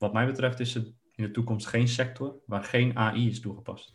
[0.00, 3.94] wat mij betreft is het in de toekomst geen sector waar geen AI is toegepast.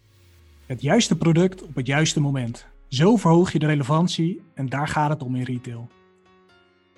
[0.66, 2.68] Het juiste product op het juiste moment.
[2.88, 5.90] Zo verhoog je de relevantie en daar gaat het om in retail.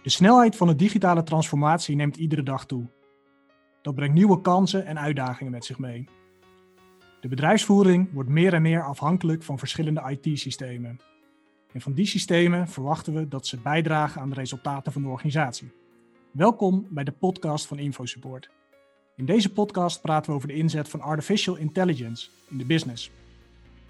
[0.04, 2.86] De snelheid van de digitale transformatie neemt iedere dag toe.
[3.82, 6.08] Dat brengt nieuwe kansen en uitdagingen met zich mee.
[7.22, 11.00] De bedrijfsvoering wordt meer en meer afhankelijk van verschillende IT-systemen.
[11.74, 15.72] En van die systemen verwachten we dat ze bijdragen aan de resultaten van de organisatie.
[16.32, 18.50] Welkom bij de podcast van InfoSupport.
[19.18, 23.12] In deze podcast praten we over de inzet van artificial intelligence in de business.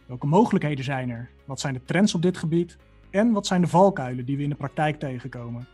[0.05, 1.29] Welke mogelijkheden zijn er?
[1.45, 2.77] Wat zijn de trends op dit gebied?
[3.09, 5.67] En wat zijn de valkuilen die we in de praktijk tegenkomen?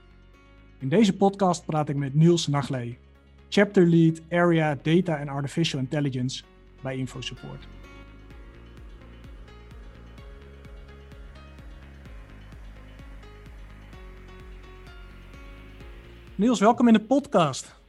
[0.80, 2.98] In deze podcast praat ik met Niels Naglee,
[3.50, 6.44] Chapter Lead Area Data and Artificial Intelligence
[6.82, 7.68] bij InfoSupport.
[16.35, 17.82] Niels, welkom in de podcast.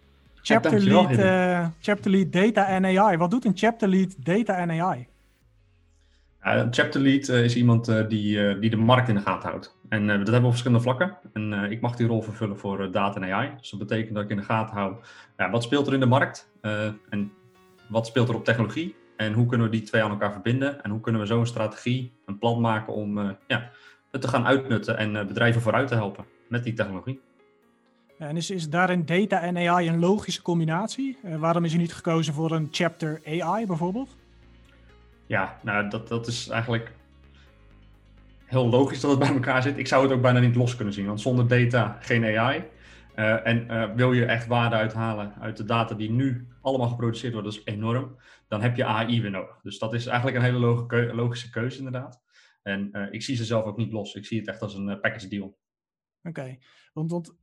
[0.47, 3.17] Chapter, lead, uh, chapter Lead Data and AI.
[3.17, 5.07] Wat doet een Chapter Lead Data and AI?
[6.41, 9.79] een chapter lead uh, is iemand uh, die, die de markt in de gaten houdt.
[9.89, 11.17] En dat hebben we op verschillende vlakken.
[11.33, 13.51] En ik mag die rol vervullen voor data en AI.
[13.59, 14.95] Dus dat betekent dat ik in de gaten hou
[15.37, 16.51] ja, wat speelt er in de markt
[17.11, 17.33] en
[17.89, 18.95] wat speelt er op technologie.
[19.17, 20.83] En hoe kunnen we die twee aan elkaar verbinden?
[20.83, 23.71] En hoe kunnen we zo een strategie, een plan maken om ja,
[24.11, 27.21] het te gaan uitnutten en bedrijven vooruit te helpen met die technologie.
[28.19, 31.19] En is, is daarin data en AI een logische combinatie?
[31.23, 34.17] waarom is er niet gekozen voor een chapter AI bijvoorbeeld?
[35.27, 36.93] Ja, nou, dat, dat is eigenlijk
[38.45, 39.79] heel logisch dat het bij elkaar zit.
[39.79, 42.65] Ik zou het ook bijna niet los kunnen zien, want zonder data geen AI.
[43.17, 47.33] Uh, en uh, wil je echt waarde uithalen uit de data die nu allemaal geproduceerd
[47.33, 48.17] worden, dat is enorm,
[48.49, 49.61] dan heb je AI weer nodig.
[49.63, 52.23] Dus dat is eigenlijk een hele logische keuze inderdaad.
[52.63, 54.15] En ik zie ze zelf ook niet los.
[54.15, 55.45] Ik zie het echt als een package deal.
[55.45, 56.59] Oké, okay.
[56.93, 57.35] want, want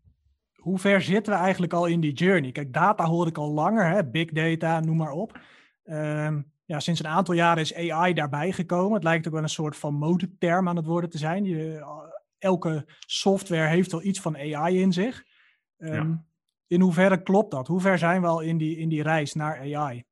[0.62, 2.52] hoe ver zitten we eigenlijk al in die journey?
[2.52, 4.06] Kijk, data hoor ik al langer, hè?
[4.06, 5.40] big data, noem maar op.
[5.84, 8.94] Um, ja, sinds een aantal jaren is AI daarbij gekomen.
[8.94, 11.44] Het lijkt ook wel een soort van modeterm aan het worden te zijn.
[11.44, 11.88] Je, eh,
[12.38, 15.24] elke software heeft wel iets van AI in zich.
[15.78, 16.30] Um,
[16.68, 17.68] In hoeverre klopt dat?
[17.68, 20.04] Hoe ver zijn we al in die, in die reis naar AI?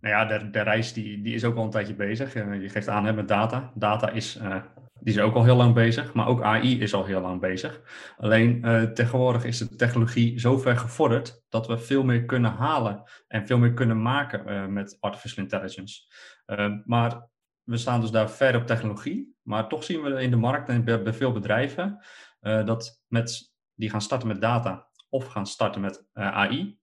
[0.00, 2.34] Nou ja, de, de reis die, die is ook al een tijdje bezig.
[2.34, 3.72] Uh, je geeft aan hè, met data.
[3.74, 4.56] Data is uh,
[5.00, 7.80] die is ook al heel lang bezig, maar ook AI is al heel lang bezig.
[8.16, 13.02] Alleen uh, tegenwoordig is de technologie zo ver gevorderd dat we veel meer kunnen halen
[13.28, 16.00] en veel meer kunnen maken uh, met artificial intelligence.
[16.46, 17.28] Uh, maar
[17.62, 20.84] we staan dus daar ver op technologie, maar toch zien we in de markt en
[20.84, 22.04] bij, bij veel bedrijven
[22.40, 26.78] dat met, die gaan starten met data of gaan starten met AI,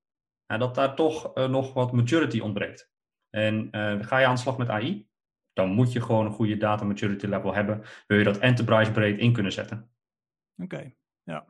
[0.46, 2.92] dat daar toch nog wat maturity ontbreekt.
[3.30, 3.68] En
[4.02, 5.08] ga je aan de slag met AI,
[5.58, 7.82] dan moet je gewoon een goede data maturity level hebben.
[8.08, 9.90] Wil je dat enterprise breed in kunnen zetten.
[10.58, 11.46] Oké, ja.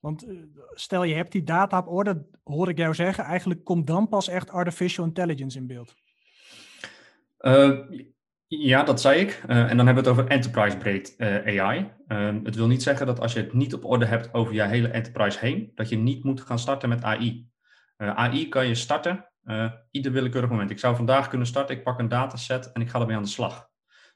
[0.00, 0.36] Want eh,
[0.70, 4.28] stel je hebt die data op orde, hoor ik jou zeggen, eigenlijk komt dan pas
[4.28, 5.94] echt artificial intelligence in beeld.
[7.40, 7.80] Uh,
[8.46, 9.42] ja, dat zei ik.
[9.48, 11.92] Uh, en dan hebben we het over enterprise breed AI.
[12.06, 14.62] Ehm, het wil niet zeggen dat als je het niet op orde hebt over je
[14.62, 17.48] hele enterprise heen, dat je niet moet gaan starten met AI.
[17.96, 20.70] AI kan je starten uh, ieder willekeurig moment.
[20.70, 23.28] Ik zou vandaag kunnen starten, ik pak een dataset en ik ga ermee aan de
[23.28, 23.68] slag.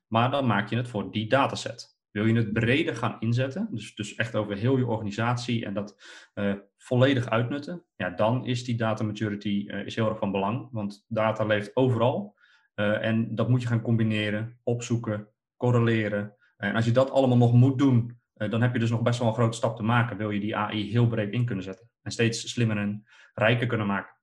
[0.06, 1.96] Maar dan maak je het voor die dataset.
[2.10, 6.02] Wil je het breder gaan inzetten, dus, dus echt over heel je organisatie en dat
[6.34, 10.68] uh, volledig uitnutten, ja, dan is die data maturity uh, is heel erg van belang.
[10.70, 12.36] Want data leeft overal
[12.74, 16.36] en dat moet je gaan combineren, opzoeken, correleren.
[16.56, 19.28] En als je dat allemaal nog moet doen, dan heb je dus nog best wel
[19.28, 20.16] een grote stap te maken.
[20.16, 23.86] Wil je die AI heel breed in kunnen zetten en steeds slimmer en rijker kunnen
[23.86, 24.17] maken.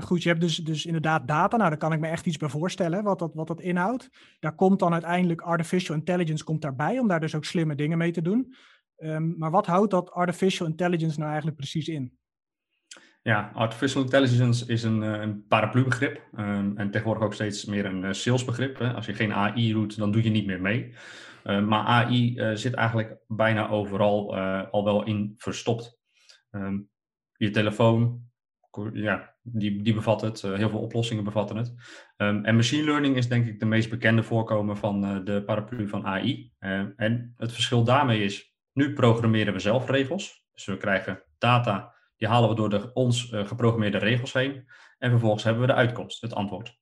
[0.00, 1.56] Goed, je hebt dus, dus inderdaad data.
[1.56, 4.10] Nou, daar kan ik me echt iets bij voorstellen wat dat, wat dat inhoudt.
[4.40, 8.12] Daar komt dan uiteindelijk artificial intelligence komt daarbij, om daar dus ook slimme dingen mee
[8.12, 8.54] te doen.
[8.98, 12.18] Um, maar wat houdt dat artificial intelligence nou eigenlijk precies in?
[13.22, 18.04] Ja, artificial intelligence is een, eh, een paraplu-begrip um, en tegenwoordig ook steeds meer een
[18.04, 18.78] uh, salesbegrip.
[18.78, 18.92] Hè.
[18.92, 20.94] Als je geen AI doet, dan doe je niet meer mee.
[21.44, 24.36] Uh, maar AI uh, zit eigenlijk bijna overal
[24.70, 25.98] al wel in verstopt.
[27.36, 28.22] Je telefoon,
[28.92, 30.42] ja, die, die bevat het.
[30.42, 31.74] Uh, heel veel oplossingen bevatten het.
[32.16, 35.88] Um, en machine learning is denk ik de meest bekende voorkomen van uh, de paraplu
[35.88, 36.52] van AI.
[36.60, 40.46] Uh, eh, en het verschil daarmee is, nu programmeren we zelf regels.
[40.52, 44.64] Dus we krijgen data, die halen we door de ons geprogrammeerde regels heen.
[44.98, 46.78] En vervolgens hebben we de uitkomst, het antwoord.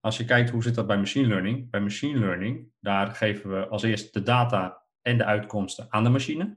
[0.00, 1.70] Als je kijkt hoe zit dat bij machine learning.
[1.70, 6.10] Bij machine learning, daar geven we als eerst de data en de uitkomsten aan de
[6.10, 6.56] machine.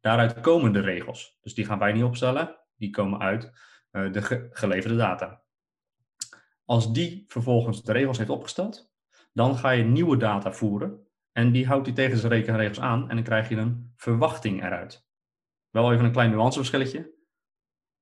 [0.00, 1.38] Daaruit komen de regels.
[1.42, 3.52] Dus die gaan wij niet opstellen, die komen uit
[3.96, 5.42] eh, de geleverde data.
[6.64, 8.92] Als die vervolgens de regels heeft opgesteld,
[9.32, 13.14] dan ga je nieuwe data voeren en die houdt die tegen zijn rekenregels aan en
[13.14, 15.06] dan krijg je een verwachting eruit.
[15.70, 17.14] Wel even een klein nuanceverschilletje.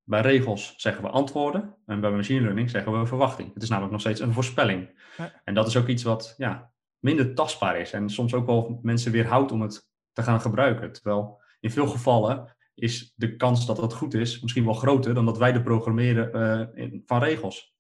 [0.02, 3.55] Bij regels zeggen we antwoorden en bij machine learning zeggen we verwachting.
[3.55, 5.02] Het is namelijk nog steeds een voorspelling.
[5.44, 9.12] En dat is ook iets wat ja, minder tastbaar is en soms ook wel mensen
[9.12, 10.93] weerhoudt om het te gaan gebruiken.
[10.93, 15.25] Terwijl in veel gevallen is de kans dat dat goed is misschien wel groter dan
[15.25, 16.37] dat wij de programmeren
[16.76, 17.75] uh, van regels.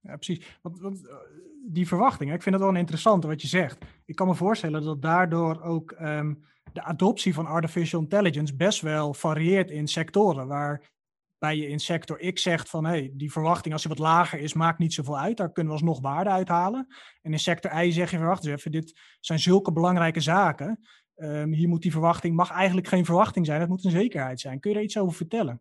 [0.00, 0.58] Ja, precies.
[0.62, 1.14] Want, want eh,
[1.66, 3.84] die verwachtingen, ik vind het wel een interessante wat je zegt.
[4.04, 6.34] Ik kan me voorstellen dat daardoor ook ehm,
[6.72, 10.46] de adoptie van artificial intelligence best wel varieert in sectoren.
[10.46, 14.52] Waarbij je in sector X zegt van hey, die verwachting als die wat lager is,
[14.52, 15.36] maakt niet zoveel uit.
[15.36, 16.86] Daar kunnen we alsnog waarde uithalen.
[17.22, 20.80] En in sector Y zeg je, wacht eens even, dit zijn zulke belangrijke zaken.
[21.22, 24.60] Um, hier moet die verwachting, mag eigenlijk geen verwachting zijn, het moet een zekerheid zijn.
[24.60, 25.60] Kun je daar iets over vertellen?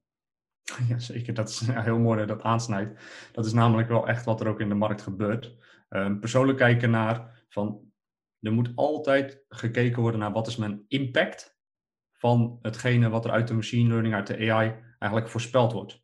[0.89, 1.33] Ja, zeker.
[1.33, 3.01] Dat is heel mooi dat dat aansnijdt.
[3.31, 5.55] Dat is namelijk wel echt wat er ook in de markt gebeurt.
[5.89, 7.91] Um, persoonlijk kijken naar van,
[8.39, 11.57] er moet altijd gekeken worden naar wat is mijn impact
[12.11, 16.03] van hetgene wat er uit de machine learning, uit de AI eigenlijk voorspeld wordt.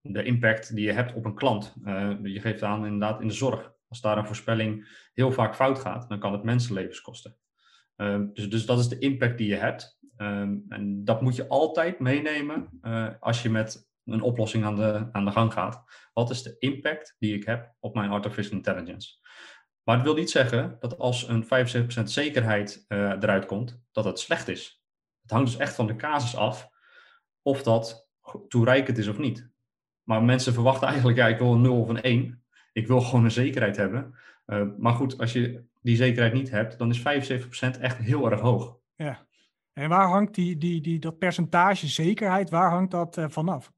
[0.00, 1.74] De impact die je hebt op een klant.
[1.84, 3.72] Uh, je geeft aan inderdaad in de zorg.
[3.88, 7.36] Als daar een voorspelling heel vaak fout gaat, dan kan het mensenlevens kosten.
[7.96, 9.98] Ehm, dus, dus dat is de impact die je hebt.
[10.16, 15.08] Ehm, en dat moet je altijd meenemen uh, als je met een oplossing aan de,
[15.12, 15.84] aan de gang gaat.
[16.12, 19.18] Wat is de impact die ik heb op mijn artificial intelligence?
[19.82, 24.18] Maar het wil niet zeggen dat als een 75% zekerheid uh, eruit komt, dat het
[24.18, 24.82] slecht is.
[25.22, 26.68] Het hangt dus echt van de casus af
[27.42, 28.08] of dat
[28.48, 29.50] toereikend is of niet.
[30.02, 32.44] Maar mensen verwachten eigenlijk, ja, ik wil een 0 of een 1.
[32.72, 34.18] Ik wil gewoon een zekerheid hebben.
[34.46, 38.40] Uh, maar goed, als je die zekerheid niet hebt, dan is 75% echt heel erg
[38.40, 38.78] hoog.
[38.94, 39.26] Ja.
[39.72, 43.72] En waar hangt die, die, die, dat percentage zekerheid, waar hangt dat uh, vanaf?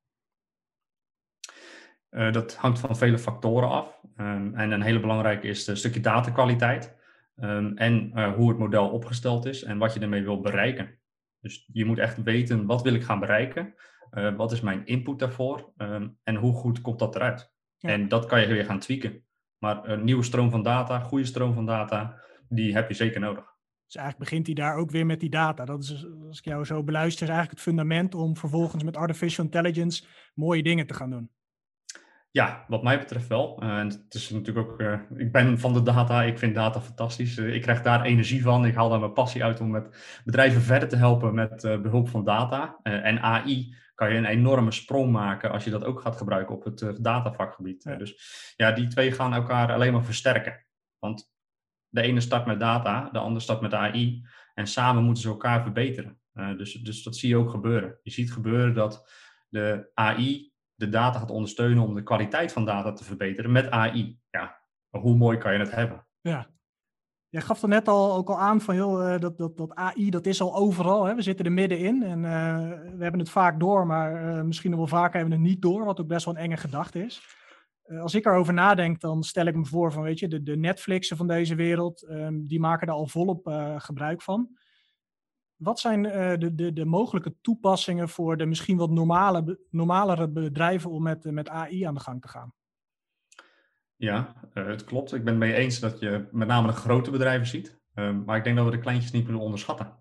[2.11, 4.01] Uh, dat hangt van vele factoren af.
[4.17, 6.97] Um, en een hele belangrijke is een stukje datakwaliteit.
[7.37, 10.99] Um, en uh, hoe het model opgesteld is en wat je ermee wil bereiken.
[11.41, 13.75] Dus je moet echt weten, wat wil ik gaan bereiken?
[14.37, 15.73] Wat is mijn input daarvoor?
[15.77, 17.53] Um, en hoe goed komt dat eruit?
[17.77, 17.89] Ja.
[17.89, 19.26] En dat kan je weer gaan tweaken.
[19.59, 23.55] Maar een nieuwe stroom van data, goede stroom van data, die heb je zeker nodig.
[23.87, 25.65] Dus eigenlijk begint hij daar ook weer met die data.
[25.65, 29.45] Dat is, als ik jou zo beluister, is eigenlijk het fundament om vervolgens met artificial
[29.45, 30.05] intelligence
[30.35, 31.31] mooie dingen te gaan doen.
[32.31, 33.63] Ja, wat mij betreft wel.
[33.63, 36.81] Uh, en het is natuurlijk ook, uh, ik ben van de data, ik vind data
[36.81, 37.39] fantastisch.
[37.39, 38.67] Uh, ik krijg daar energie van.
[38.67, 42.25] Ik haal daar mijn passie uit om met bedrijven verder te helpen met behulp van
[42.25, 42.79] data.
[42.83, 46.65] en AI kan je een enorme sprong maken als je dat ook gaat gebruiken op
[46.65, 47.83] het datavakgebied.
[47.83, 47.97] Ja.
[47.97, 50.67] dus ja, die twee gaan elkaar alleen maar versterken.
[50.99, 51.35] Want
[51.89, 54.27] de ene start met data, de andere start met AI.
[54.55, 56.21] En samen moeten ze elkaar verbeteren.
[56.33, 57.99] dus, dus dat zie je ook gebeuren.
[58.03, 59.11] Je ziet gebeuren dat
[59.49, 64.19] de AI de data gaat ondersteunen om de kwaliteit van data te verbeteren met AI.
[64.31, 66.07] Ja, hoe mooi kan je het hebben?
[66.21, 66.56] Ja.
[67.29, 70.11] Jij gaf er net al ook al aan van joh, eh, dat, dat, dat AI
[70.11, 71.05] dat is al overal.
[71.05, 71.15] Hè?
[71.15, 74.87] We zitten er middenin en uh, we hebben het vaak door, maar uh, misschien wel
[74.87, 77.23] vaker hebben we het niet door, wat ook best wel een enge gedachte is.
[78.01, 81.17] Als ik erover nadenk, dan stel ik me voor van weet je, de, de Netflixen
[81.17, 83.47] van deze wereld, um, die maken er al volop
[83.77, 84.49] gebruik van.
[85.57, 86.03] Wat zijn
[86.39, 91.49] de, de, de mogelijke toepassingen voor de misschien wat normale, normalere bedrijven om met, met
[91.49, 92.53] AI aan de gang te gaan?
[93.97, 95.15] Ja, uh, het klopt.
[95.15, 97.81] Ik ben het mee eens dat je met name de grote bedrijven ziet.
[97.95, 99.99] Um, maar ik denk dat we de kleintjes niet moeten onderschatten.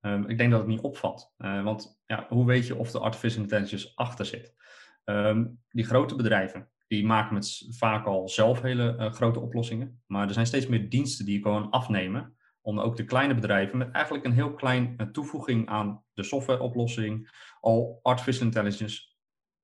[0.00, 1.34] Um, ik denk dat het niet opvalt.
[1.38, 4.54] Uh, want ja, hoe weet je of de artificial intelligence achter zit?
[5.04, 10.02] Um, die grote bedrijven, die maken met vaak al zelf hele grote oplossingen.
[10.06, 13.90] Maar er zijn steeds meer diensten die gewoon afnemen om ook de kleine bedrijven met
[13.90, 17.30] eigenlijk een heel klein eh, toevoeging aan de softwareoplossing
[17.60, 19.02] al artificial intelligence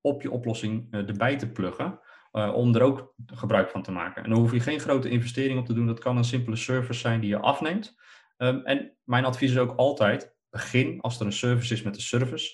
[0.00, 2.00] op je oplossing erbij te pluggen.
[2.34, 4.24] Uh, om er ook gebruik van te maken.
[4.24, 5.86] En dan hoef je geen grote investering op te doen.
[5.86, 7.96] Dat kan een simpele service zijn die je afneemt.
[8.38, 12.02] Um, en mijn advies is ook altijd: begin als er een service is met een
[12.02, 12.52] service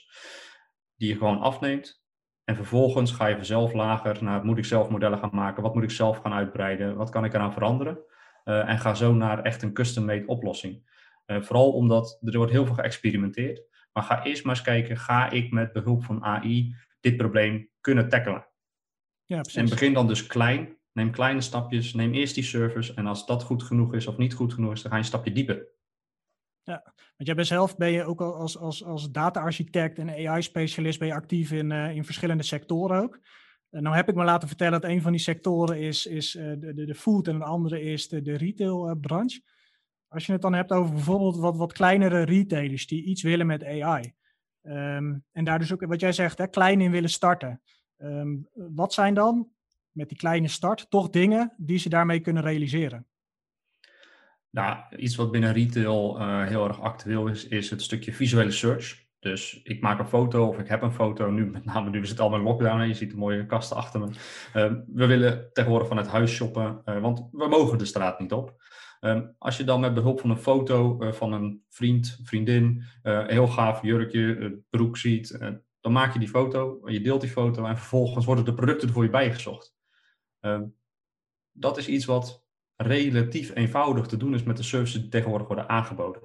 [0.97, 2.03] die je gewoon afneemt.
[2.45, 5.63] En vervolgens ga je vanzelf lager naar: moet ik zelf modellen gaan maken?
[5.63, 6.97] Wat moet ik zelf gaan uitbreiden?
[6.97, 7.99] Wat kan ik eraan veranderen?
[8.45, 10.89] Uh, en ga zo naar echt een custom-made oplossing.
[11.27, 13.63] Uh, vooral omdat er wordt heel veel geëxperimenteerd.
[13.93, 18.09] Maar ga eerst maar eens kijken, ga ik met behulp van AI dit probleem kunnen
[18.09, 18.50] tackelen?
[19.31, 20.77] Ja, en begin dan dus klein.
[20.93, 21.95] Neem kleine stapjes.
[21.95, 22.95] Neem eerst die service.
[22.95, 25.09] En als dat goed genoeg is of niet goed genoeg is, dan ga je een
[25.09, 25.69] stapje dieper.
[26.63, 31.09] Ja, want jij bent zelf ben je ook als, als, als data-architect en AI-specialist ben
[31.09, 33.19] je actief in, uh, in verschillende sectoren ook.
[33.71, 36.53] Uh, nou heb ik me laten vertellen dat een van die sectoren is, is uh,
[36.59, 39.43] de, de, de, food en een andere is de, de retailbranche.
[40.09, 43.65] Als je het dan hebt over bijvoorbeeld wat, wat kleinere retailers die iets willen met
[43.65, 44.13] AI.
[44.63, 47.61] Um, ehm, en daar dus ook, wat jij zegt, hè, klein in willen starten.
[48.03, 49.49] Um, wat zijn dan,
[49.93, 53.07] met die kleine start, toch dingen die ze daarmee kunnen realiseren?
[54.51, 59.09] Nou, iets wat binnen retail uh, heel erg actueel is, is het stukje visuele search.
[59.19, 61.31] Dus ik maak een foto of ik heb een foto.
[61.31, 63.77] Nu, met name nu we zitten allemaal in lockdown en je ziet de mooie kasten
[63.77, 64.09] achter me.
[64.53, 68.63] Ehm, we willen tegenwoordig vanuit huis shoppen, uh, want we mogen de straat niet op.
[69.01, 73.27] Um, als je dan met behulp van een foto uh, van een vriend, vriendin, uh,
[73.27, 75.39] heel gaaf jurkje, broek ziet,
[75.81, 78.95] dan maak je die foto, je deelt die foto en vervolgens worden de producten er
[78.95, 79.75] voor je bijgezocht.
[80.41, 80.77] Um,
[81.53, 82.45] dat is iets wat
[82.77, 86.23] relatief eenvoudig te doen is met de services die tegenwoordig worden aangeboden.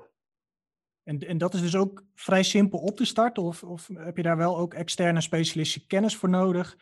[1.04, 3.44] En, en dat is dus ook vrij simpel op te starten?
[3.44, 6.78] Of, of heb je daar wel ook externe specialistische kennis voor nodig?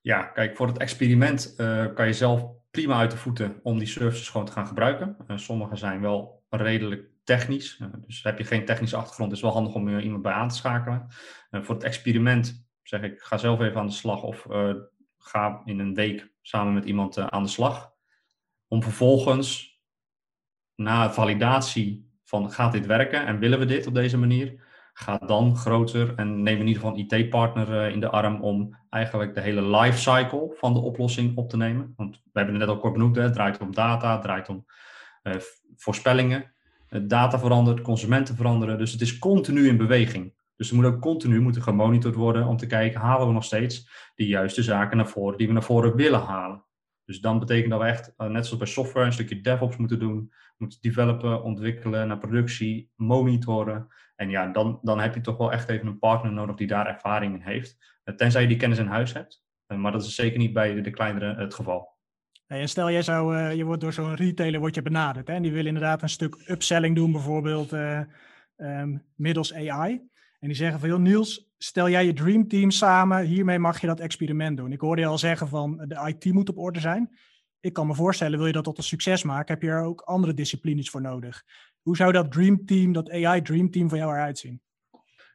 [0.00, 3.88] Ja, kijk, voor het experiment uh, kan je zelf prima uit de voeten om die
[3.88, 5.16] services gewoon te gaan gebruiken.
[5.28, 7.78] Uh, sommige zijn wel redelijk technisch.
[7.78, 10.48] Uh, dus heb je geen technische achtergrond, is het wel handig om iemand bij aan
[10.48, 11.06] te schakelen.
[11.50, 14.46] voor het experiment zeg ik, ga zelf even aan de slag of
[15.18, 17.92] ga in een week samen met iemand aan de slag.
[18.68, 19.80] Om vervolgens
[20.74, 24.69] na validatie van gaat dit werken en willen we dit op deze manier?
[25.00, 28.76] Ga dan groter en neem in ieder geval een IT-partner eh, in de arm om
[28.90, 31.92] eigenlijk de hele lifecycle van de oplossing op te nemen.
[31.96, 34.48] Want we hebben het net al kort benoemd, hè, het draait om data, het draait
[34.48, 34.66] om
[35.22, 35.34] uh,
[35.76, 36.52] voorspellingen.
[37.02, 40.34] data verandert, consumenten veranderen, dus het is continu in beweging.
[40.56, 43.90] Dus er moet ook continu moeten gemonitord worden om te kijken, halen we nog steeds
[44.14, 46.64] de juiste zaken naar voren die we naar voren willen halen.
[47.10, 49.98] Dus dan betekent dat we echt, eh, net zoals bij software, een stukje DevOps moeten
[49.98, 50.32] doen.
[50.56, 53.88] Moeten developen, ontwikkelen, naar productie, monitoren.
[54.20, 56.86] En ja, dan, dan heb je toch wel echt even een partner nodig die daar
[56.86, 57.76] ervaring in heeft.
[58.04, 59.44] Eh, tenzij je die kennis in huis hebt.
[59.66, 61.98] Eh, maar dat is zeker niet bij de, kleinere het geval.
[62.46, 65.28] En stel, jij zou, je wordt door zo'n retailer wordt je benaderd.
[65.28, 65.34] Hè?
[65.34, 69.92] En die wil inderdaad een stuk upselling doen, bijvoorbeeld ehm, middels AI.
[70.38, 74.56] En die zeggen van, Niels, stel jij je dreamteam samen, hiermee mag je dat experiment
[74.56, 74.72] doen.
[74.72, 77.10] Ik hoorde je al zeggen van, de IT moet op orde zijn.
[77.60, 80.00] Ik kan me voorstellen, wil je dat tot een succes maken, heb je er ook
[80.00, 81.44] andere disciplines voor nodig.
[81.82, 84.60] Hoe zou dat dreamteam, dat AI dreamteam van jou eruit zien?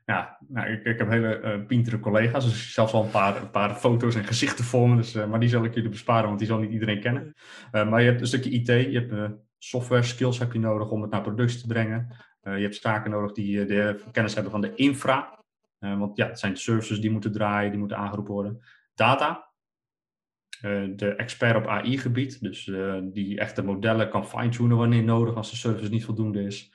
[0.05, 3.51] Ja, nou, ik, ik heb hele uh, pintere collega's, dus zelfs al een paar, een
[3.51, 4.95] paar foto's en gezichten voor me.
[4.95, 7.33] Dus, uh, maar die zal ik jullie besparen, want die zal niet iedereen kennen.
[7.71, 11.01] Uh, maar je hebt een stukje IT, je hebt software skills heb je nodig om
[11.01, 12.15] het naar productie te brengen.
[12.41, 15.39] Eh, je hebt zaken nodig die eh, de kennis hebben van de infra.
[15.79, 18.61] Eh, want ja, het zijn services die moeten draaien, die moeten aangeroepen worden.
[18.93, 19.44] Data,
[20.95, 22.71] de expert op AI-gebied, dus
[23.03, 26.73] die echte modellen kan fine-tunen wanneer nodig als de service niet voldoende is.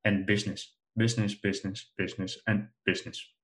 [0.00, 0.80] En business.
[0.92, 3.36] Business, business, business en business.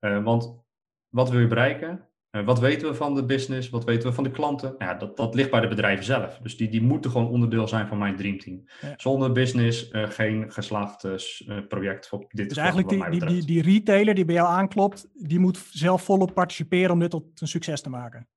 [0.00, 0.64] want
[1.08, 2.10] wat wil je bereiken?
[2.30, 3.70] Wat weten we van de business?
[3.70, 4.74] Wat weten we van de klanten?
[4.78, 6.38] Ja, dat, dat ligt bij de bedrijven zelf.
[6.42, 8.64] Dus die, die moeten gewoon onderdeel zijn van mijn dreamteam.
[8.96, 13.62] Zonder business uh, geen geslaagd uh, project op dit Dus eigenlijk die, die, die, die
[13.62, 17.80] retailer die bij jou aanklopt, die moet zelf volop participeren om dit tot een succes
[17.80, 18.28] te maken.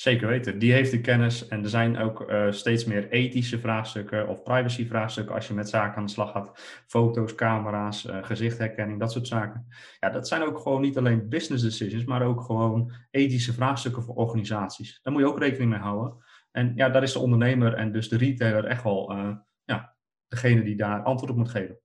[0.00, 0.58] Zeker weten.
[0.58, 1.48] Die heeft de kennis.
[1.48, 5.68] En er zijn ook uh, steeds meer ethische vraagstukken of privacy vraagstukken als je met
[5.68, 6.82] zaken aan de slag gaat.
[6.86, 9.66] Foto's, camera's, uh, gezichtherkenning, dat soort zaken.
[9.98, 14.14] Ja, dat zijn ook gewoon niet alleen business decisions, maar ook gewoon ethische vraagstukken voor
[14.14, 14.98] organisaties.
[15.02, 16.24] Daar moet je ook rekening mee houden.
[16.50, 19.96] En ja, daar is de ondernemer en dus de retailer echt wel uh, ja,
[20.28, 21.78] degene die daar antwoord op moet geven.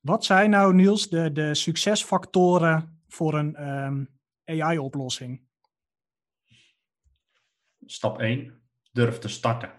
[0.00, 4.04] Wat zijn nou, Niels, de, de succesfactoren voor een ehm,
[4.44, 5.44] AI-oplossing?
[7.86, 8.60] Stap 1,
[8.92, 9.70] durf te starten.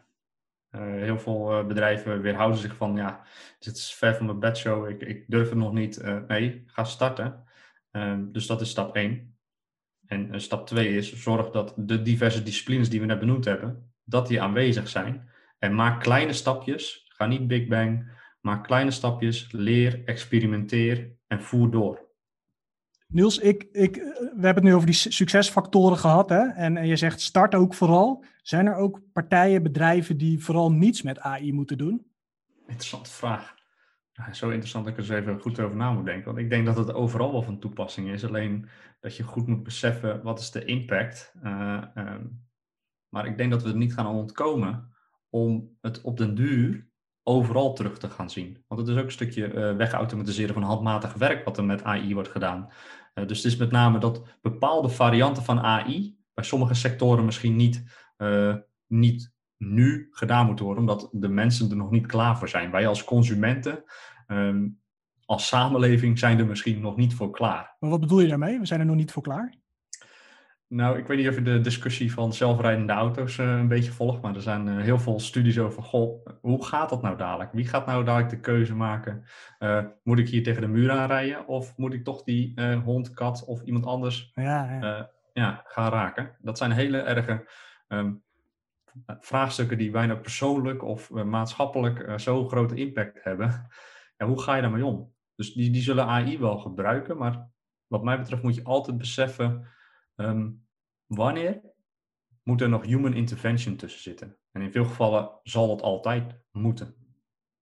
[0.71, 3.25] Uh, heel veel uh, bedrijven weerhouden zich van, ja,
[3.59, 6.01] dit is ver van mijn bedshow, ik, ik durf het nog niet.
[6.01, 7.43] Uh, nee, ga starten.
[7.91, 9.35] Ehm, dus dat is stap 1.
[10.05, 14.27] En stap 2 is, zorg dat de diverse disciplines die we net benoemd hebben, dat
[14.27, 15.29] die aanwezig zijn.
[15.59, 18.11] En maak kleine stapjes, ga niet big bang,
[18.41, 22.06] maak kleine stapjes, leer, experimenteer en voer door.
[23.07, 26.29] Niels, ik, ik, we hebben het nu over die succesfactoren gehad.
[26.29, 26.47] Hè?
[26.47, 28.23] En, en je zegt start ook vooral.
[28.41, 32.05] Zijn er ook partijen, bedrijven die vooral niets met AI moeten doen?
[32.67, 33.55] Interessante vraag.
[34.31, 36.25] zo interessant dat ik er eens even goed over na moet denken.
[36.25, 38.25] Want ik denk dat het overal wel van toepassing is.
[38.25, 41.33] Alleen dat je goed moet beseffen wat is de impact.
[41.43, 41.83] Uh,
[43.09, 44.93] maar ik denk dat we er niet gaan ontkomen
[45.29, 46.87] om het op den duur
[47.27, 48.63] overal terug te gaan zien.
[48.67, 52.13] Want het is ook een stukje uh, wegautomatiseren van handmatig werk wat er met AI
[52.13, 52.69] wordt gedaan.
[53.15, 57.55] Uh, dus het is met name dat bepaalde varianten van AI bij sommige sectoren misschien
[57.55, 57.83] niet,
[58.17, 58.55] uh,
[58.87, 62.71] niet nu gedaan moeten worden, omdat de mensen er nog niet klaar voor zijn.
[62.71, 63.83] Wij als consumenten,
[64.27, 64.79] um,
[65.25, 67.75] als samenleving, zijn er misschien nog niet voor klaar.
[67.79, 68.59] Maar wat bedoel je daarmee?
[68.59, 69.55] We zijn er nog niet voor klaar?
[70.69, 74.21] Nou, ik weet niet of je de discussie van zelfrijdende auto's uh, een beetje volgt,
[74.21, 77.51] maar er zijn uh, heel veel studies over, goh, hoe gaat dat nou dadelijk?
[77.51, 79.23] Wie gaat nou dadelijk de keuze maken?
[79.59, 83.45] Uh, moet ik hier tegen de muur aanrijden of moet ik toch die hond, kat
[83.45, 85.11] of iemand anders ja, ja.
[85.33, 86.35] ja, gaan raken?
[86.41, 87.49] Dat zijn hele erge
[87.87, 88.23] um,
[89.05, 93.67] vraagstukken die bijna persoonlijk of maatschappelijk zo'n grote impact hebben.
[94.17, 95.13] Ja, hoe ga je daarmee om?
[95.35, 97.47] Dus die, die zullen AI wel gebruiken, maar
[97.87, 99.67] wat mij betreft moet je altijd beseffen
[100.17, 100.51] ehm,
[101.05, 101.61] wanneer
[102.43, 104.37] moet er nog human intervention tussen zitten.
[104.51, 106.95] En in veel gevallen zal dat altijd moeten.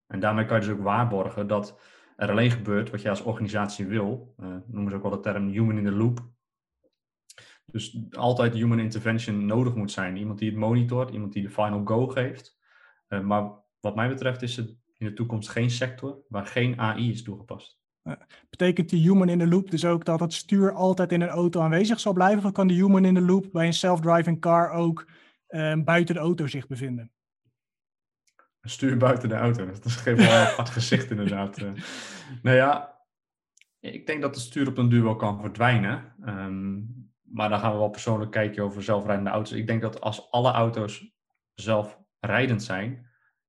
[0.07, 1.79] En daarmee kan je dus ook waarborgen dat
[2.15, 4.33] er alleen gebeurt wat je als organisatie wil.
[4.39, 6.33] Uh, noemen ze ook wel de term human in the loop.
[7.65, 10.17] Dus altijd human intervention nodig moet zijn.
[10.17, 12.59] Iemand die het monitort, iemand die de final go geeft.
[13.07, 17.11] Uh, maar wat mij betreft is het in de toekomst geen sector waar geen AI
[17.11, 17.79] is toegepast.
[18.49, 21.61] Betekent die human in the loop dus ook dat het stuur altijd in een auto
[21.61, 22.45] aanwezig zal blijven?
[22.45, 25.07] Of kan de human in the loop bij een self-driving car ook
[25.49, 27.11] uh, buiten de auto zich bevinden?
[28.61, 31.61] Een stuur buiten de auto, dat is geen wel hard gezicht inderdaad.
[31.61, 31.71] Uh,
[32.41, 32.99] nou ja,
[33.79, 36.13] ik denk dat het stuur op een duur wel kan verdwijnen.
[36.25, 39.51] Um, maar dan gaan we wel persoonlijk kijken over zelfrijdende auto's.
[39.51, 41.13] Ik denk dat als alle auto's
[41.53, 43.04] zelfrijdend zijn,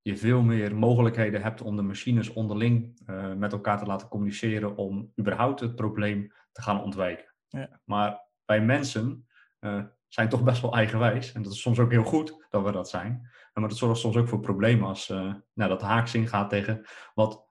[0.07, 4.77] je veel meer mogelijkheden hebt om de machines onderling uh, met elkaar te laten communiceren
[4.77, 7.35] om überhaupt het probleem te gaan ontwijken.
[7.49, 7.81] Ja.
[7.85, 9.27] Maar wij mensen
[9.61, 11.33] uh, zijn toch best wel eigenwijs.
[11.33, 13.31] En dat is soms ook heel goed dat we dat zijn.
[13.53, 17.49] Maar dat zorgt soms ook voor problemen als uh, nou, dat haaks ingaat tegen wat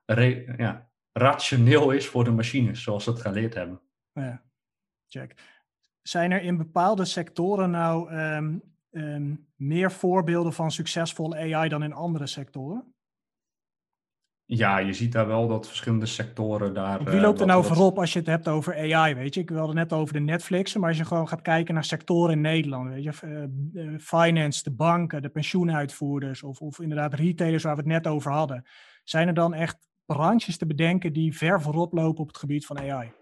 [0.56, 3.80] ja, rationeel is voor de machines, zoals ze het geleerd hebben.
[4.12, 4.42] Ja,
[5.08, 5.34] check.
[6.02, 11.92] Zijn er in bepaalde sectoren nou um, um, meer voorbeelden van succesvolle AI dan in
[11.92, 12.94] andere sectoren?
[14.48, 17.04] Ja, je ziet daar wel dat verschillende sectoren daar.
[17.04, 19.14] Wie loopt er nou voorop als je het hebt over AI?
[19.14, 21.84] Weet je, ik wilde net over de Netflix, maar als je gewoon gaat kijken naar
[21.84, 27.62] sectoren in Nederland, weet je, uh, finance, de banken, de pensioenuitvoerders of, of inderdaad retailers
[27.62, 28.66] waar we het net over hadden,
[29.04, 32.78] zijn er dan echt branches te bedenken die ver voorop lopen op het gebied van
[32.78, 33.12] AI?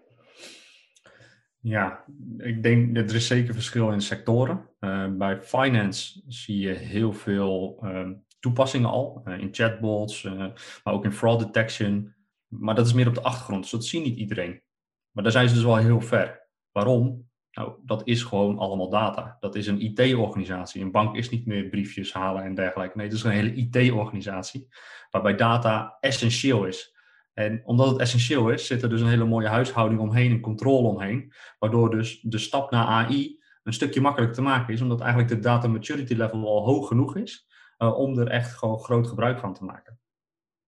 [1.67, 2.05] Ja,
[2.37, 4.69] ik denk dat er is zeker verschil in sectoren.
[4.79, 10.23] Uh, bij finance zie je heel veel uh, toepassingen al, uh, in chatbots,
[10.83, 12.15] maar ook in fraud detection.
[12.47, 14.61] Maar dat is meer op de achtergrond, dus dat ziet niet iedereen.
[15.11, 16.47] Maar daar zijn ze dus wel heel ver.
[16.71, 17.29] Waarom?
[17.51, 19.37] Nou, dat is gewoon allemaal data.
[19.39, 20.81] Dat is een IT-organisatie.
[20.81, 22.97] Een bank is niet meer briefjes halen en dergelijke.
[22.97, 24.67] Nee, het is een hele IT-organisatie
[25.09, 26.94] waarbij data essentieel is.
[27.35, 30.87] En omdat het essentieel is, zit er dus een hele mooie huishouding omheen en controle
[30.87, 31.33] omheen.
[31.59, 34.81] Waardoor dus de stap naar AI een stukje makkelijker te maken is.
[34.81, 38.79] Omdat eigenlijk de data maturity level al hoog genoeg is uh, om er echt gewoon
[38.79, 39.99] groot gebruik van te maken.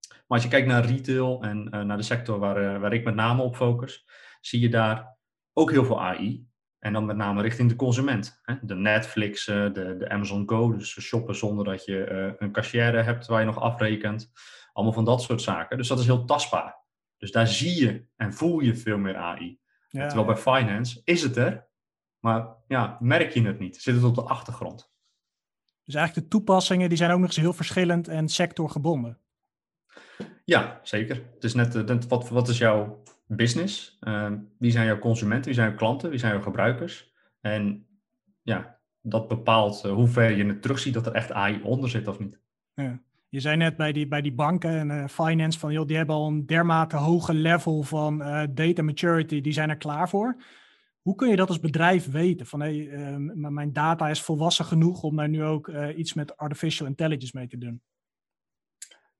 [0.09, 3.03] Maar als je kijkt naar retail en uh, naar de sector waar, uh, waar ik
[3.03, 4.05] met name op focus,
[4.41, 5.17] zie je daar
[5.53, 6.45] ook heel veel AI.
[6.79, 8.39] En dan met name richting de consument.
[8.41, 8.55] Hè?
[8.61, 13.39] De Netflix, de, de Amazon Go, dus shoppen zonder dat je een cashier hebt waar
[13.39, 14.31] je nog afrekent.
[14.77, 15.77] Allemaal van dat soort zaken.
[15.77, 16.77] Dus dat is heel tastbaar.
[17.17, 19.59] Dus daar zie je en voel je veel meer AI.
[19.89, 21.67] Ja, Terwijl bij finance is het er,
[22.19, 23.77] maar ja, merk je het niet.
[23.77, 24.91] Zit het op de achtergrond.
[25.83, 29.19] Dus eigenlijk de toepassingen die zijn ook nog eens heel verschillend en sectorgebonden.
[30.45, 31.15] Ja, zeker.
[31.33, 33.97] Het is net, uh, wat, wat is jouw business?
[34.01, 35.45] Uh, wie zijn jouw consumenten?
[35.45, 36.09] Wie zijn jouw klanten?
[36.09, 37.13] Wie zijn jouw gebruikers?
[37.41, 37.87] En
[38.41, 42.07] ja, dat bepaalt uh, hoe ver je het terugziet dat er echt AI onder zit
[42.07, 42.39] of niet.
[42.73, 43.05] Ja.
[43.29, 46.15] Je zei net bij die, bij die banken en uh, finance van, joh, die hebben
[46.15, 50.43] al een dermate hoge level van uh, data maturity, die zijn er klaar voor.
[51.01, 52.45] Hoe kun je dat als bedrijf weten?
[52.45, 56.37] Van, hey, uh, mijn data is volwassen genoeg om daar nu ook uh, iets met
[56.37, 57.81] artificial intelligence mee te doen.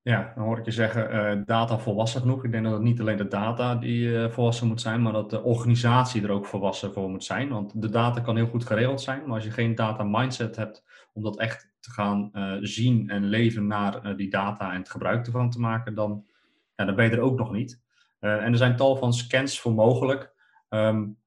[0.02, 2.44] Ja, dan hoor ik je zeggen, data volwassen genoeg.
[2.44, 5.42] Ik denk dat het niet alleen de data die volwassen moet zijn, maar dat de
[5.42, 7.48] organisatie er ook volwassen voor moet zijn.
[7.48, 10.84] Want de data kan heel goed geregeld zijn, maar als je geen data mindset hebt
[11.12, 14.90] om dat echt te gaan uh, zien en leven naar uh, die data en het
[14.90, 16.26] gebruik ervan te maken, dan,
[16.74, 17.82] ja, dan ben je er ook nog niet.
[18.20, 20.34] Uh, en er zijn tal van scans voor mogelijk
[20.68, 21.18] um,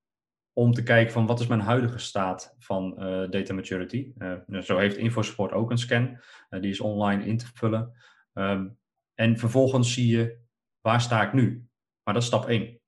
[0.53, 2.95] om te kijken van wat is mijn huidige staat van
[3.29, 4.13] data maturity.
[4.61, 7.93] zo heeft InfoSport ook een scan, die is online in te vullen.
[8.33, 8.77] Um,
[9.13, 10.39] en vervolgens zie je
[10.81, 11.67] waar sta ik nu.
[12.03, 12.79] Maar dat is stap 1.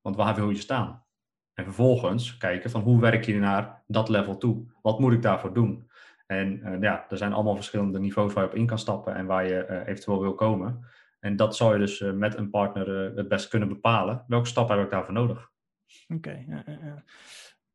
[0.00, 1.04] Want waar wil je staan?
[1.54, 4.72] En vervolgens kijken van hoe werk je naar dat level toe?
[4.82, 5.87] Wat moet ik daarvoor doen?
[6.28, 9.26] En uh, ja, er zijn allemaal verschillende niveaus waar je op in kan stappen en
[9.26, 10.86] waar je uh, eventueel wil komen.
[11.20, 14.24] En dat zou je dus uh, met een partner het best kunnen bepalen.
[14.26, 15.50] Welke stap heb ik daarvoor nodig?
[16.08, 16.44] Oké.
[16.44, 17.04] Okay,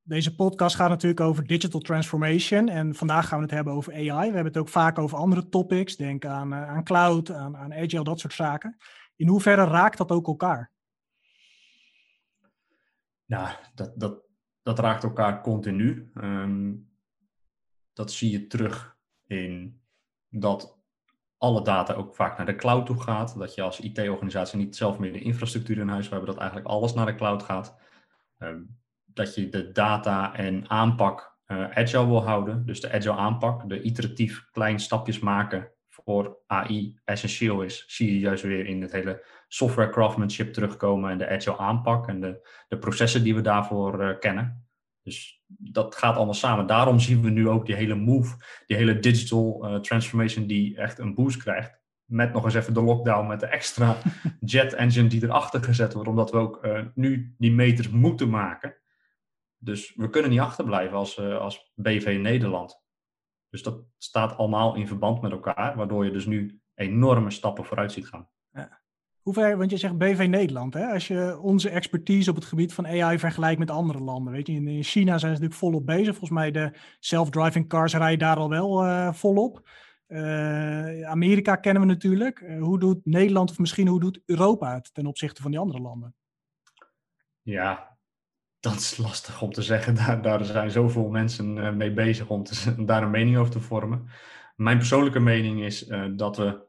[0.01, 2.69] Deze podcast gaat natuurlijk over digital transformation.
[2.69, 4.05] En vandaag gaan we het hebben over AI.
[4.05, 5.95] We hebben het ook vaak over andere topics.
[5.95, 8.77] Denk aan, aan cloud, aan, aan agile, dat soort zaken.
[9.15, 10.71] In hoeverre raakt dat ook elkaar?
[13.25, 14.23] Nou, dat, dat,
[14.63, 16.11] dat raakt elkaar continu.
[16.13, 16.92] Um,
[17.93, 19.81] dat zie je terug in
[20.29, 20.77] dat
[21.37, 23.37] alle data ook vaak naar de cloud toe gaat.
[23.37, 26.93] Dat je als IT-organisatie niet zelf meer de infrastructuur in huis hebben, dat eigenlijk alles
[26.93, 27.77] naar de cloud gaat.
[28.39, 32.65] Um, dat je de data en aanpak uh, agile wil houden.
[32.65, 38.19] Dus de agile aanpak, de iteratief klein stapjes maken voor AI essentieel is, zie je
[38.19, 42.77] juist weer in het hele software craftsmanship terugkomen en de agile aanpak en de, de
[42.77, 44.67] processen die we daarvoor uh, kennen.
[45.03, 46.67] Dus dat gaat allemaal samen.
[46.67, 48.35] Daarom zien we nu ook die hele move,
[48.65, 51.81] die hele digital uh, transformation die echt een boost krijgt.
[52.05, 53.97] Met nog eens even de lockdown, met de extra
[54.39, 58.75] jet engine die erachter gezet wordt, omdat we ook uh, nu die meters moeten maken.
[59.57, 62.81] Dus we kunnen niet achterblijven als, uh, als BV Nederland.
[63.49, 67.91] Dus dat staat allemaal in verband met elkaar, waardoor je dus nu enorme stappen vooruit
[67.91, 68.29] ziet gaan.
[69.23, 70.85] Hoe ver, want je zegt BV Nederland, hè?
[70.85, 74.33] als je onze expertise op het gebied van AI vergelijkt met andere landen.
[74.33, 76.15] Weet je, in China zijn ze natuurlijk volop bezig.
[76.15, 79.69] Volgens mij de self-driving cars rijden daar al wel uh, volop.
[80.07, 82.39] Uh, Amerika kennen we natuurlijk.
[82.39, 85.81] Uh, hoe doet Nederland of misschien hoe doet Europa het ten opzichte van die andere
[85.81, 86.15] landen?
[87.41, 87.97] Ja,
[88.59, 89.95] dat is lastig om te zeggen.
[89.95, 92.43] Daar, daar zijn zoveel mensen mee bezig om,
[92.85, 94.07] daar een mening over te vormen.
[94.55, 96.65] Mijn persoonlijke mening is dat we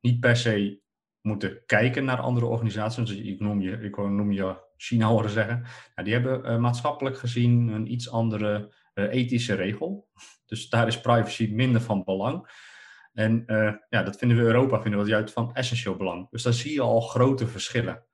[0.00, 0.80] niet per se
[1.22, 3.08] moeten kijken naar andere organisaties.
[3.08, 5.60] Dus ik noem je, ik noem je China horen zeggen.
[5.94, 10.08] Nou, die hebben uh, maatschappelijk gezien een iets andere uh, ethische regel.
[10.50, 12.48] Dus daar is privacy minder van belang.
[13.12, 16.30] En uh, ja, dat vinden we Europa vinden we juist van essentieel belang.
[16.30, 18.04] Dus daar zie je al grote verschillen.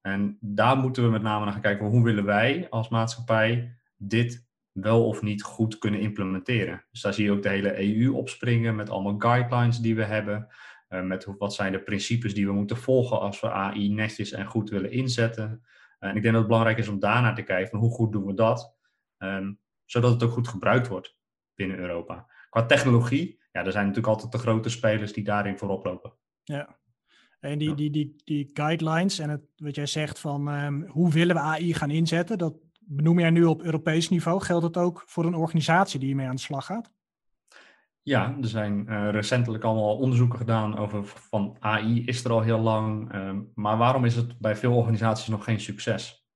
[0.00, 1.86] En daar moeten we met name naar gaan kijken.
[1.86, 6.84] Hoe willen wij als maatschappij dit wel of niet goed kunnen implementeren?
[6.90, 10.48] Dus daar zie je ook de hele EU opspringen met allemaal guidelines die we hebben.
[10.94, 14.46] Uh, met wat zijn de principes die we moeten volgen als we AI netjes en
[14.46, 15.62] goed willen inzetten.
[16.00, 18.12] Uh, en ik denk dat het belangrijk is om daarnaar te kijken van hoe goed
[18.12, 18.76] doen we dat,
[19.18, 21.16] um, zodat het ook goed gebruikt wordt
[21.54, 22.26] binnen Europa.
[22.50, 26.12] Qua technologie, ja, er zijn natuurlijk altijd de grote spelers die daarin voorop lopen.
[26.42, 26.78] Ja.
[27.40, 31.34] En die, die, die, die guidelines en het, wat jij zegt van um, hoe willen
[31.34, 34.40] we AI gaan inzetten, dat benoem jij nu op Europees niveau.
[34.40, 36.92] Geldt het ook voor een organisatie die hiermee aan de slag gaat?
[38.04, 42.60] Ja, er zijn uh, recentelijk allemaal onderzoeken gedaan over van AI is er al heel
[42.60, 46.26] lang, um, maar waarom is het bij veel organisaties nog geen succes?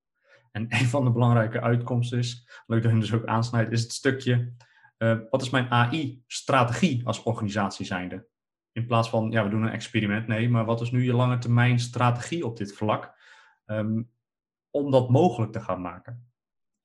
[0.52, 3.92] En een van de belangrijke uitkomsten is, leuk dat je dus ook aansnijdt, is het
[3.92, 4.52] stukje,
[4.98, 8.26] uh, wat is mijn AI-strategie als organisatie zijnde?
[8.72, 11.38] In plaats van, ja, we doen een experiment, nee, maar wat is nu je lange
[11.38, 13.14] termijn strategie op dit vlak?
[13.66, 14.10] Um,
[14.70, 16.27] om dat mogelijk te gaan maken.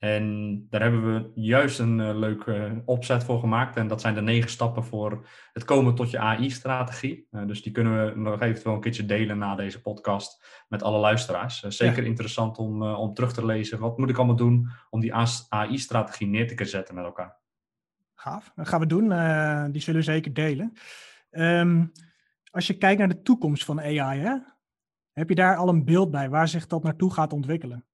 [0.04, 3.76] En daar hebben we juist een uh, leuke opzet voor gemaakt.
[3.76, 7.28] En dat zijn de negen stappen voor het komen tot je AI-strategie.
[7.32, 11.00] Uh, dus die kunnen we nog eventueel een keertje delen na deze podcast met alle
[11.00, 11.60] luisteraars.
[11.60, 12.10] Zeker ja.
[12.10, 13.80] interessant om, om terug te lezen.
[13.80, 15.14] Wat moet ik allemaal doen om die
[15.50, 17.38] AI-strategie neer te kunnen zetten met elkaar?
[18.16, 19.08] Gaaf, dat gaan we doen.
[19.72, 20.74] die zullen we zeker delen.
[21.32, 21.92] Um,
[22.52, 24.38] als je kijkt naar de toekomst van AI, hè?
[25.12, 27.86] heb je daar al een beeld bij waar zich dat naartoe gaat ontwikkelen?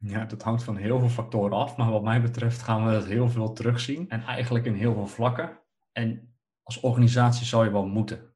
[0.00, 1.76] Ja, dat hangt van heel veel factoren af.
[1.76, 4.08] Maar wat mij betreft gaan we dat heel veel terugzien.
[4.08, 5.58] En eigenlijk in heel veel vlakken.
[5.92, 8.34] En als organisatie zou je wel moeten.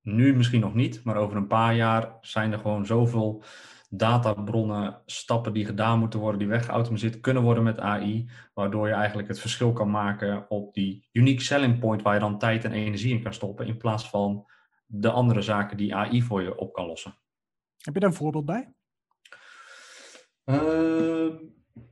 [0.00, 3.42] Nu misschien nog niet, maar over een paar jaar zijn er gewoon zoveel
[3.88, 9.28] databronnen, stappen die gedaan moeten worden, die weggeautomatiseerd kunnen worden met AI, waardoor je eigenlijk
[9.28, 13.14] het verschil kan maken op die unique selling point waar je dan tijd en energie
[13.14, 14.50] in kan stoppen, in plaats van
[14.86, 17.14] de andere zaken die AI voor je op kan lossen.
[17.78, 18.72] Heb je daar een voorbeeld bij?
[20.44, 21.34] Uh,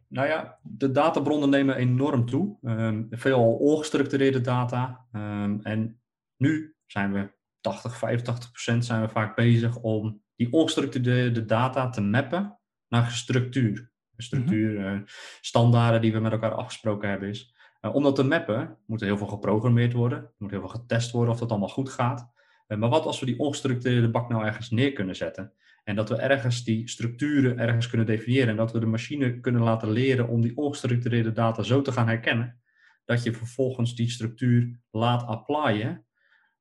[0.08, 2.56] nou ja, de databronnen nemen enorm toe.
[2.62, 5.06] Uh, veel ongestructureerde data.
[5.12, 6.00] Uh, en
[6.36, 12.00] nu zijn we 80, 85 procent zijn we vaak bezig om die ongestructureerde data te
[12.00, 12.58] mappen
[12.88, 13.90] naar structuur.
[14.16, 15.04] Structuur, mm -hmm.
[15.40, 17.54] standaarden die we met elkaar afgesproken hebben is.
[17.80, 20.18] Uh, om dat te mappen moet er heel veel geprogrammeerd worden.
[20.18, 22.32] Er moet heel veel getest worden of dat allemaal goed gaat.
[22.68, 25.52] Uh, maar wat als we die ongestructureerde bak nou ergens neer kunnen zetten?
[25.84, 28.48] En dat we ergens die structuren ergens kunnen definiëren.
[28.48, 32.08] En dat we de machine kunnen laten leren om die ongestructureerde data zo te gaan
[32.08, 32.60] herkennen.
[33.04, 36.06] Dat je vervolgens die structuur laat applyen.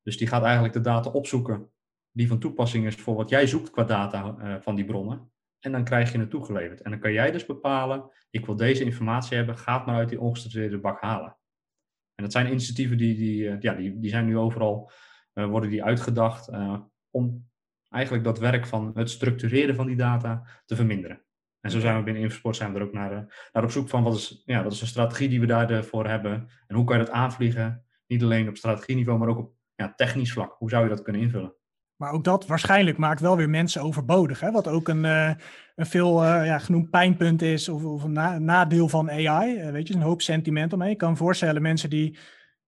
[0.03, 1.71] Dus die gaat eigenlijk de data opzoeken
[2.11, 5.31] die van toepassing is voor wat jij zoekt qua data uh, van die bronnen.
[5.59, 6.81] En dan krijg je het toegeleverd.
[6.81, 10.21] En dan kan jij dus bepalen, ik wil deze informatie hebben, ga maar uit die
[10.21, 11.37] ongestructureerde bak halen.
[12.15, 14.91] En dat zijn initiatieven die, die, uh, ja, die, die zijn nu overal,
[15.33, 16.49] uh, worden die uitgedacht
[17.09, 17.48] om
[17.89, 21.21] eigenlijk dat werk van het structureren van die data te verminderen.
[21.61, 24.03] En zo zijn we binnen Infosport zijn we er ook naar, naar op zoek van
[24.03, 27.03] wat is, ja, wat is de strategie die we daarvoor hebben en hoe kan je
[27.03, 30.55] dat aanvliegen, niet alleen op strategieniveau, maar ook op ja, technisch vlak.
[30.57, 31.53] Hoe zou je dat kunnen invullen?
[31.95, 34.39] Maar ook dat waarschijnlijk maakt wel weer mensen overbodig.
[34.39, 34.51] Hè?
[34.51, 35.31] Wat ook een, uh,
[35.75, 39.55] een veel uh, ja, genoemd pijnpunt is of, of een na nadeel van AI.
[39.55, 40.91] Uh, weet je, een hoop sentiment omheen.
[40.91, 42.17] Ik kan me voorstellen mensen die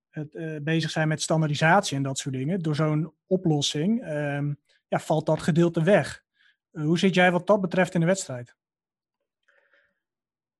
[0.10, 2.60] het, bezig zijn met standaardisatie en dat soort dingen.
[2.60, 4.54] Door zo'n oplossing ehm,
[4.92, 6.24] ja, valt dat gedeelte weg.
[6.72, 8.56] hoe zit jij wat dat betreft in de wedstrijd?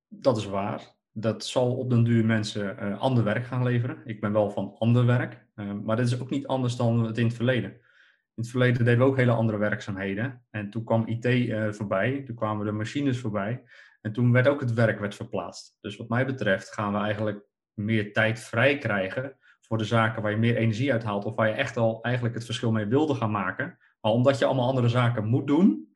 [0.08, 1.00] Dat is waar.
[1.14, 4.02] dat zal op den duur mensen uh, ander werk gaan leveren.
[4.04, 7.18] Ik ben wel van ander werk, uh, maar dit is ook niet anders dan het
[7.18, 7.70] in het verleden.
[7.70, 10.44] In het verleden deden we ook hele andere werkzaamheden.
[10.50, 13.62] En toen kwam IT voorbij, toen kwamen de machines voorbij.
[14.00, 15.76] En toen werd ook het werk werd verplaatst.
[15.80, 20.30] Dus wat mij betreft gaan we eigenlijk meer tijd vrij krijgen voor de zaken waar
[20.30, 21.24] je meer energie uit haalt.
[21.24, 23.78] Of waar je echt al eigenlijk het verschil mee wilde gaan maken.
[24.02, 25.94] Maar omdat je allemaal andere zaken moet doen,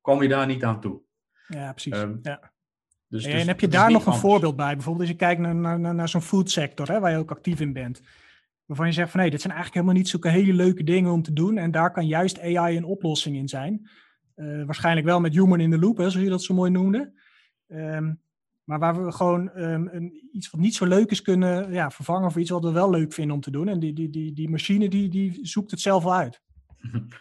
[0.00, 1.00] kwam je daar niet aan toe.
[1.46, 1.96] Ja, precies.
[1.96, 2.52] Um, ja.
[3.08, 4.74] Dus, en dus, heb je daar nog een voorbeeld bij?
[4.74, 7.72] Bijvoorbeeld als je kijkt naar, naar, naar zo'n foodsector, hè, waar je ook actief in
[7.72, 8.02] bent.
[8.64, 11.22] Waarvan je zegt van nee, dit zijn eigenlijk helemaal niet zulke hele leuke dingen om
[11.22, 11.56] te doen.
[11.56, 13.88] En daar kan juist AI een oplossing in zijn.
[14.36, 17.12] Uh, waarschijnlijk wel met human in the loop, hè, zoals je dat zo mooi noemde.
[17.66, 18.22] Um,
[18.64, 22.32] maar waar we gewoon um, een, iets wat niet zo leuk is kunnen ja, vervangen
[22.32, 23.68] voor iets wat we wel leuk vinden om te doen.
[23.68, 26.42] En die, die, die, die machine die, die zoekt het zelf wel uit.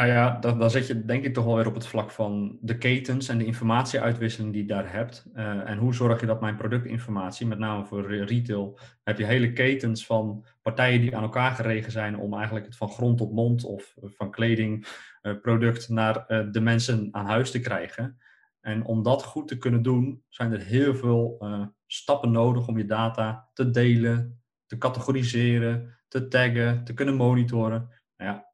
[0.00, 2.58] Nou ja, dan, dan zit je denk ik toch wel weer op het vlak van
[2.60, 5.26] de ketens en de informatieuitwisseling die je daar hebt.
[5.34, 9.52] Uh, en hoe zorg je dat mijn productinformatie, met name voor retail, heb je hele
[9.52, 13.64] ketens van partijen die aan elkaar geregen zijn om eigenlijk het van grond tot mond
[13.64, 14.86] of van kleding,
[15.22, 18.18] uh, product naar uh, de mensen aan huis te krijgen.
[18.60, 21.38] En om dat goed te kunnen doen, zijn er heel veel
[21.86, 27.88] stappen nodig om je data te delen, te categoriseren, te taggen, te kunnen monitoren.
[28.16, 28.49] Nou ja,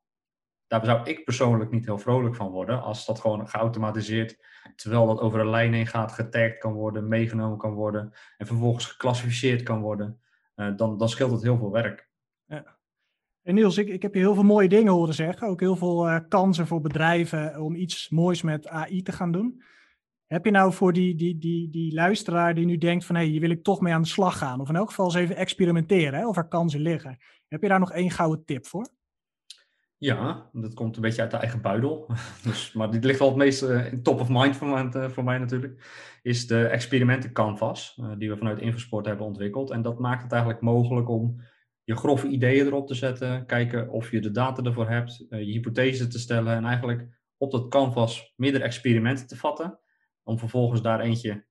[0.67, 4.39] daar zou ik persoonlijk niet heel vrolijk van worden als dat gewoon geautomatiseerd,
[4.77, 8.87] terwijl dat over een lijn heen gaat, getagd kan worden, meegenomen kan worden en vervolgens
[8.87, 10.21] geclassificeerd kan worden,
[10.57, 12.09] uh, dan, dan scheelt het heel veel werk.
[12.45, 12.77] Ja.
[13.43, 16.09] En Niels, ik, ik heb je heel veel mooie dingen horen zeggen, ook heel veel
[16.09, 19.63] uh, kansen voor bedrijven om iets moois met AI te gaan doen.
[20.27, 23.31] Heb je nou voor die, die, die, die luisteraar die nu denkt van hé, hey,
[23.31, 25.37] hier wil ik toch mee aan de slag gaan, of in elk geval eens even
[25.37, 27.19] experimenteren, hè, of er kansen liggen.
[27.49, 28.89] Heb je daar nog één gouden tip voor?
[29.99, 32.07] Ja, dat komt een beetje uit de eigen buidel.
[32.45, 35.25] dus, maar dit ligt wel het meest uh, top of mind voor mij, uh, voor
[35.25, 35.85] mij, natuurlijk.
[36.23, 39.71] Is de experimenten canvas, uh, die we vanuit Infosport hebben ontwikkeld.
[39.71, 41.41] En dat maakt het eigenlijk mogelijk om
[41.83, 43.47] je grove ideeën erop te zetten.
[43.47, 45.17] Kijken of je de data ervoor hebt.
[45.29, 46.57] je hypothese te stellen.
[46.57, 49.79] En eigenlijk op dat canvas meerdere experimenten te vatten.
[50.23, 51.47] Om vervolgens daar eentje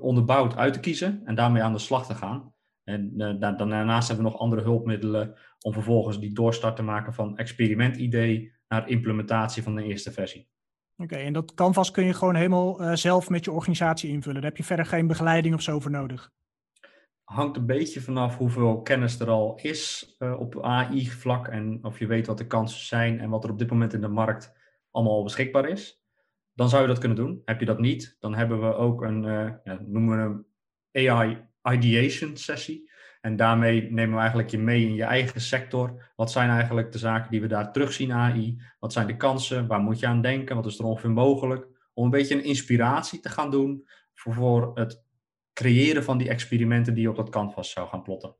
[0.00, 1.22] onderbouwd uit te kiezen.
[1.24, 2.54] En daarmee aan de slag te gaan.
[2.84, 8.52] En daarnaast hebben we nog andere hulpmiddelen om vervolgens die doorstart te maken van experimentidee
[8.68, 10.48] naar implementatie van de eerste versie.
[10.96, 14.40] Oké, en dat canvas kun je gewoon helemaal uh, zelf met je organisatie invullen.
[14.40, 16.32] Daar heb je verder geen begeleiding of zo voor nodig.
[17.24, 22.06] Hangt een beetje vanaf hoeveel kennis er al is uh, op AI-vlak en of je
[22.06, 24.52] weet wat de kansen zijn en wat er op dit moment in de markt
[24.90, 26.04] allemaal beschikbaar is.
[26.52, 27.42] Dan zou je dat kunnen doen.
[27.44, 30.44] Heb je dat niet, dan hebben we ook een, uh, ja, noemen we
[30.92, 32.85] een AI ideation sessie.
[33.26, 36.12] En daarmee nemen we eigenlijk je mee in je eigen sector.
[36.16, 38.62] Wat zijn eigenlijk de zaken die we daar terugzien AI?
[38.78, 39.66] Wat zijn de kansen?
[39.66, 40.56] Waar moet je aan denken?
[40.56, 41.66] Wat is er ongeveer mogelijk?
[41.94, 45.04] Om een beetje een inspiratie te gaan doen voor, voor het
[45.52, 48.36] creëren van die experimenten die je op dat canvas zou gaan plotten.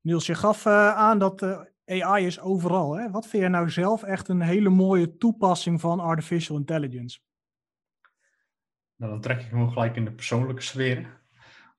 [0.00, 1.60] Niels, je gaf uh, aan dat uh,
[2.02, 2.96] AI is overal.
[2.96, 3.10] Hè?
[3.10, 7.18] Wat vind je nou zelf echt een hele mooie toepassing van artificial intelligence?
[8.96, 11.21] Nou, dan trek ik hem gelijk in de persoonlijke sfeer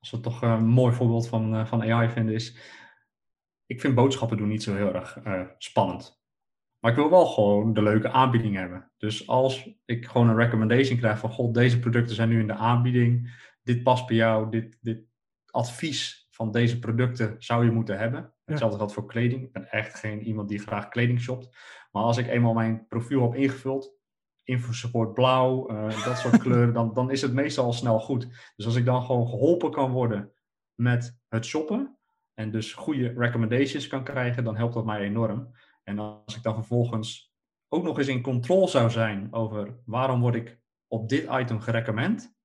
[0.03, 2.57] als we toch een mooi voorbeeld van, uh, van AI vinden, is.
[3.65, 6.23] Ik vind boodschappen doen niet zo heel erg uh, spannend.
[6.79, 8.91] Maar ik wil wel gewoon de leuke aanbieding hebben.
[8.97, 12.53] Dus als ik gewoon een recommendation krijg van: God, deze producten zijn nu in de
[12.53, 13.41] aanbieding.
[13.61, 14.49] Dit past bij jou.
[14.49, 15.05] Dit, dit
[15.45, 18.33] advies van deze producten zou je moeten hebben.
[18.45, 19.43] Hetzelfde geldt voor kleding.
[19.43, 21.57] Ik ben echt geen iemand die graag kleding shopt.
[21.91, 23.92] Maar als ik eenmaal mijn profiel heb ingevuld,
[24.43, 28.51] InfoSupport blauw, uh, dat soort kleuren, dan, dan is het meestal al snel goed.
[28.55, 30.31] Dus als ik dan gewoon geholpen kan worden
[30.73, 31.97] met het shoppen
[32.33, 35.51] en dus goede recommendations kan krijgen, dan helpt dat mij enorm.
[35.83, 37.33] En als ik dan vervolgens
[37.67, 42.35] ook nog eens in controle zou zijn over waarom word ik op dit item gerecommend,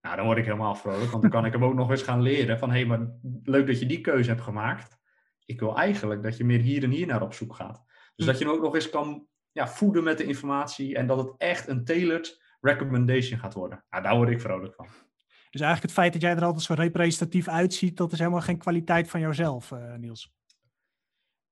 [0.00, 2.22] nou, dan word ik helemaal vrolijk, want dan kan ik hem ook nog eens gaan
[2.22, 3.10] leren van hé, hey, maar
[3.42, 4.98] leuk dat je die keuze hebt gemaakt.
[5.44, 7.84] Ik wil eigenlijk dat je meer hier en hier naar op zoek gaat.
[7.86, 8.30] Dus hm.
[8.30, 9.26] dat je hem ook nog eens kan
[9.58, 13.84] ja, voeden met de informatie en dat het echt een tailored recommendation gaat worden.
[13.90, 14.86] Nou, daar word ik vrolijk van.
[15.50, 18.58] Dus eigenlijk het feit dat jij er altijd zo representatief uitziet, dat is helemaal geen
[18.58, 20.34] kwaliteit van jouzelf, uh, Niels.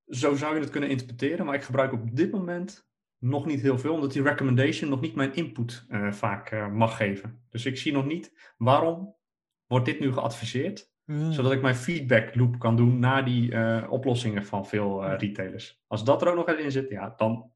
[0.07, 2.89] Zo zou je het kunnen interpreteren, maar ik gebruik op dit moment
[3.19, 6.97] nog niet heel veel, omdat die recommendation nog niet mijn input uh, vaak uh, mag
[6.97, 7.45] geven.
[7.51, 9.17] Dus ik zie nog niet waarom
[9.67, 11.33] wordt dit nu geadviseerd, mm.
[11.33, 15.83] zodat ik mijn feedback loop kan doen naar die oplossingen van veel retailers.
[15.87, 17.55] Als dat er ook nog in zit, ja, dan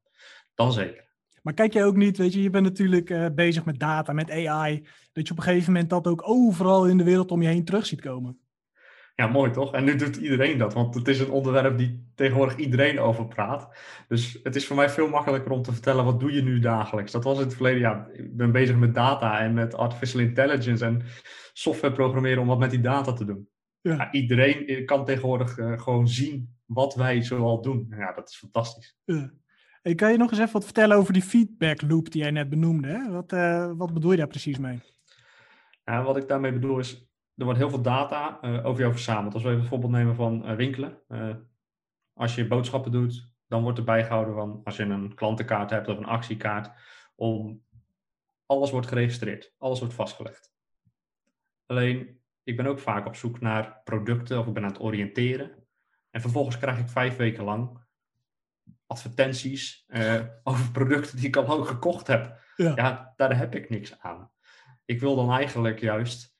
[0.63, 1.09] dan zeker.
[1.41, 4.31] Maar kijk jij ook niet, weet je, je bent natuurlijk uh, bezig met data, met
[4.31, 7.47] AI, dat je op een gegeven moment dat ook overal in de wereld om je
[7.47, 8.39] heen terug ziet komen?
[9.15, 9.73] Ja, mooi toch?
[9.73, 13.69] En nu doet iedereen dat, want het is een onderwerp die tegenwoordig iedereen over praat.
[14.07, 17.11] Dus het is voor mij veel makkelijker om te vertellen, wat doe je nu dagelijks?
[17.11, 20.85] Dat was in het verleden, ja, ik ben bezig met data en met artificial intelligence
[20.85, 21.01] en
[21.53, 23.49] software programmeren om wat met die data te doen.
[23.81, 23.95] Ja.
[23.95, 27.93] ja iedereen kan tegenwoordig uh, gewoon zien wat wij zoal doen.
[27.97, 28.97] Ja, dat is fantastisch.
[29.03, 29.31] Ja.
[29.81, 32.87] Kan je nog eens even wat vertellen over die feedback loop die jij net benoemde?
[32.87, 33.11] Hè?
[33.11, 34.79] Wat, uh, wat bedoel je daar precies mee?
[35.83, 39.33] Ja, wat ik daarmee bedoel is, er wordt heel veel data uh, over jou verzameld.
[39.33, 41.01] Als we even een voorbeeld nemen van uh, winkelen.
[42.13, 45.97] als je boodschappen doet, dan wordt er bijgehouden van als je een klantenkaart hebt of
[45.97, 46.71] een actiekaart,
[47.15, 47.63] om
[48.45, 50.53] alles wordt geregistreerd, alles wordt vastgelegd.
[51.65, 55.51] Alleen, ik ben ook vaak op zoek naar producten of ik ben aan het oriënteren.
[56.09, 57.80] En vervolgens krijg ik vijf weken lang
[58.91, 62.39] advertenties uh, over producten die ik al lang gekocht heb.
[62.55, 62.73] Ja.
[62.75, 63.13] ja.
[63.15, 64.31] daar heb ik niks aan.
[64.85, 66.35] Ik wil dan eigenlijk juist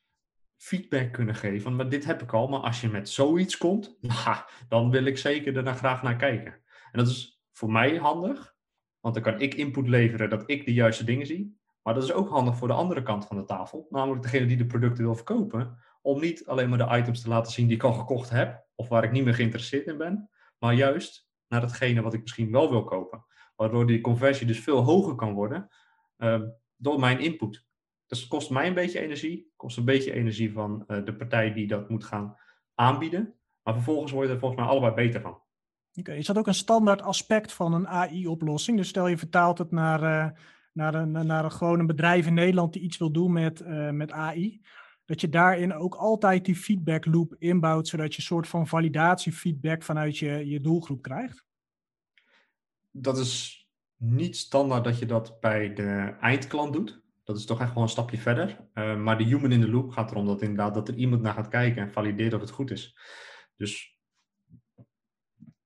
[0.58, 1.76] feedback kunnen geven.
[1.76, 4.38] Maar dit heb ik al, maar als je met zoiets komt, nou,
[4.68, 6.52] dan wil ik zeker er graag naar kijken.
[6.92, 8.56] En dat is voor mij handig,
[9.00, 11.60] want dan kan ik input leveren dat ik de juiste dingen zie.
[11.84, 14.58] Maar dat is ook handig voor de andere kant van de tafel, namelijk degene die
[14.58, 17.84] de producten wil verkopen, om niet alleen maar de items te laten zien die ik
[17.84, 22.02] al gekocht heb, of waar ik niet meer geïnteresseerd in ben, maar juist naar datgene
[22.02, 23.26] wat ik misschien wel wil kopen.
[23.56, 25.70] Waardoor die conversie dus veel hoger kan worden
[26.18, 26.42] uh,
[26.76, 27.66] door mijn input.
[28.08, 31.54] Dus het kost mij een beetje energie, kost een beetje energie van uh, de partij
[31.54, 32.36] die dat moet gaan
[32.76, 33.36] aanbieden.
[33.64, 35.42] Maar vervolgens word je er volgens mij allebei beter van.
[35.94, 38.78] Oké, is dat ook een standaard aspect van een AI-oplossing?
[38.78, 40.40] Dus stel je vertaalt het naar, uh,
[40.74, 43.90] naar, een, naar een, gewoon een bedrijf in Nederland die iets wil doen met, uh,
[43.90, 44.62] met AI
[45.06, 49.84] dat je daarin ook altijd die feedback loop inbouwt, zodat je een soort van validatiefeedback
[49.84, 51.46] vanuit je, je doelgroep krijgt?
[52.92, 53.62] Dat is
[53.96, 57.02] niet standaard dat je dat bij de eindklant doet.
[57.24, 58.68] Dat is toch echt gewoon een stapje verder.
[58.74, 61.34] Uh, maar de human in the loop gaat erom dat inderdaad dat er iemand naar
[61.34, 62.98] gaat kijken en valideert of het goed is.
[63.56, 63.98] Dus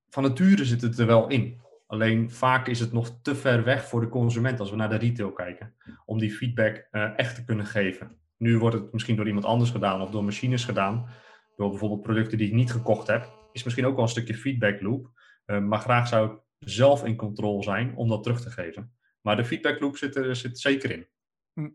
[0.10, 1.62] van nature zit het er wel in.
[1.88, 4.95] Alleen vaak is het nog te ver weg voor de consument als we naar de
[4.95, 5.76] retail kijken.
[6.06, 8.17] Om die feedback uh, echt te kunnen geven.
[8.38, 11.10] Nu wordt het misschien door iemand anders gedaan of door machines gedaan.
[11.56, 13.50] Door bijvoorbeeld producten die ik niet gekocht heb.
[13.52, 15.12] Is misschien ook wel een stukje feedback loop.
[15.45, 18.93] Uh, maar graag zou ik zelf in controle zijn om dat terug te geven.
[19.21, 21.08] Maar de feedback loop zit er zit zeker in.
[21.54, 21.69] Hm.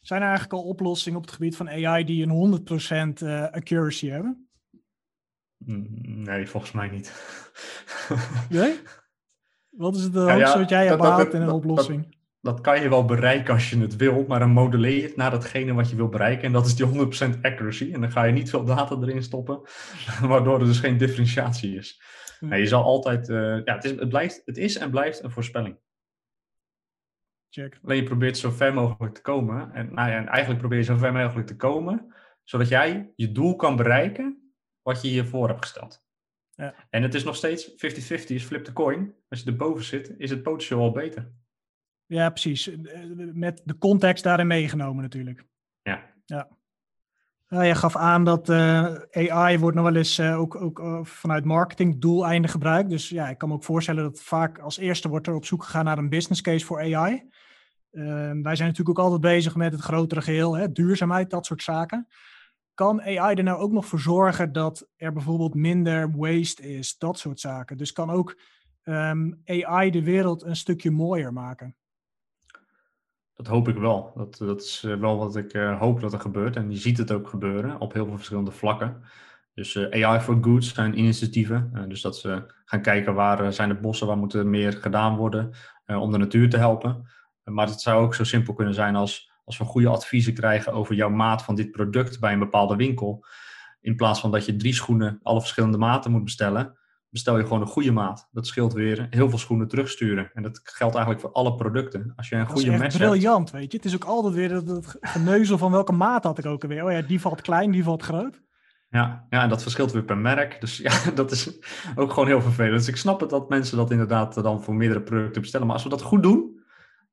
[0.00, 2.60] Zijn er eigenlijk al oplossingen op het gebied van AI die een
[3.20, 4.48] 100% uh, eh, accuracy hebben?
[5.64, 7.12] Hm, nee, volgens mij niet.
[8.50, 8.80] nee?
[9.68, 12.02] Wat is het hoogste ja, wat jij hebt behaald in een oplossing?
[12.02, 12.15] dat
[12.54, 15.74] kan je wel bereiken als je het wil, maar dan modelleer je het naar datgene
[15.74, 16.44] wat je wil bereiken.
[16.44, 17.90] En dat is die 100% accuracy.
[17.92, 19.60] En dan ga je niet veel data erin stoppen,
[20.30, 22.02] waardoor er dus geen differentiatie is.
[22.40, 25.30] Nee, je zal altijd, uh, ja, het is, het, blijft, het is en blijft een
[25.30, 25.78] voorspelling.
[27.48, 27.78] Check.
[27.82, 29.72] Alleen je probeert zo ver mogelijk te komen.
[29.72, 33.32] En, nou ja, en eigenlijk probeer je zo ver mogelijk te komen, zodat jij je
[33.32, 36.04] doel kan bereiken wat je hiervoor hebt gesteld.
[36.54, 36.74] Ja.
[36.90, 37.74] En het is nog steeds 50-50
[38.26, 39.14] is flip the coin.
[39.28, 41.32] Als je erboven zit, is het potentieel al beter.
[42.06, 42.68] Ja, precies.
[42.68, 43.00] Eh,
[43.32, 45.44] met de context daarin meegenomen natuurlijk.
[45.82, 46.00] Ja.
[46.24, 46.48] ja.
[47.48, 50.78] Nou, je gaf aan dat uh, eh, AI wordt nog wel eens uh, ook, ook
[50.78, 52.90] uh, vanuit marketingdoeleinden gebruikt.
[52.90, 55.64] Dus ja, ik kan me ook voorstellen dat vaak als eerste wordt er op zoek
[55.64, 57.28] gegaan naar een business case voor AI.
[57.90, 61.62] Ehm, wij zijn natuurlijk ook altijd bezig met het grotere geheel, hè, duurzaamheid, dat soort
[61.62, 62.08] zaken.
[62.74, 67.18] Kan AI er nou ook nog voor zorgen dat er bijvoorbeeld minder waste is, dat
[67.18, 67.76] soort zaken?
[67.76, 68.40] Dus kan ook
[68.84, 71.76] um, AI de wereld een stukje mooier maken?
[73.36, 74.12] Dat hoop ik wel.
[74.14, 76.56] Dat, dat is eh, wel wat ik uh, hoop dat er gebeurt.
[76.56, 79.02] En je ziet het ook gebeuren op heel veel verschillende vlakken.
[79.54, 81.84] Dus uh, AI for Goods zijn initiatieven.
[81.88, 85.50] Dus dat ze gaan kijken waar zijn de bossen, waar moet er meer gedaan worden
[85.86, 87.08] om de natuur te helpen.
[87.44, 90.94] maar het zou ook zo simpel kunnen zijn als als we goede adviezen krijgen over
[90.94, 93.24] jouw maat van dit product bij een bepaalde winkel.
[93.80, 96.78] In plaats van dat je drie schoenen alle verschillende maten moet bestellen,
[97.10, 98.28] bestel je gewoon een goede maat.
[98.32, 100.30] Dat scheelt weer heel veel schoenen terugsturen.
[100.34, 102.12] En dat geldt eigenlijk voor alle producten.
[102.16, 102.96] Als je een goede match hebt...
[102.96, 103.76] briljant, weet je.
[103.76, 106.84] Het is ook altijd weer het geneuzel van welke maat had ik ook alweer.
[106.84, 108.40] Oh ja, die valt klein, die valt groot.
[108.88, 110.60] Ja, ja, en dat verschilt weer per merk.
[110.60, 111.58] Dus ja, dat is
[111.94, 112.78] ook gewoon heel vervelend.
[112.78, 115.66] Dus ik snap het dat mensen dat inderdaad dan voor meerdere producten bestellen.
[115.66, 116.60] Maar als we dat goed doen,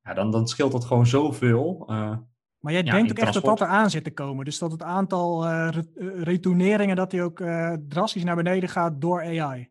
[0.02, 1.88] ja, dan, dan scheelt dat gewoon zoveel.
[1.90, 2.16] Uh,
[2.58, 4.44] maar jij denkt ook echt dat dat eraan zit te komen.
[4.44, 5.68] Dus dat het aantal uh,
[6.16, 9.70] retourneringen, dat die ook uh, drastisch naar beneden gaat door AI.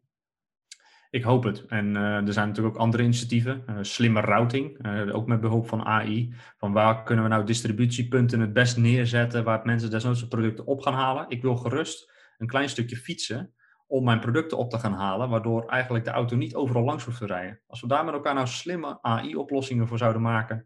[1.14, 1.66] Ik hoop het.
[1.66, 3.64] En uh, er zijn natuurlijk ook andere initiatieven.
[3.70, 6.34] Uh, slimme routing, uh, ook met behulp van AI.
[6.58, 10.94] Van waar kunnen we nou distributiepunten het best neerzetten, waar mensen desnoods producten op gaan
[10.94, 11.26] halen.
[11.30, 13.54] Ik wil gerust een klein stukje fietsen
[13.88, 17.18] om mijn producten op te gaan halen, waardoor eigenlijk de auto niet overal langs hoeft
[17.18, 17.60] te rijden.
[17.68, 20.66] Als we daar met elkaar nou slimme AI-oplossingen voor zouden maken,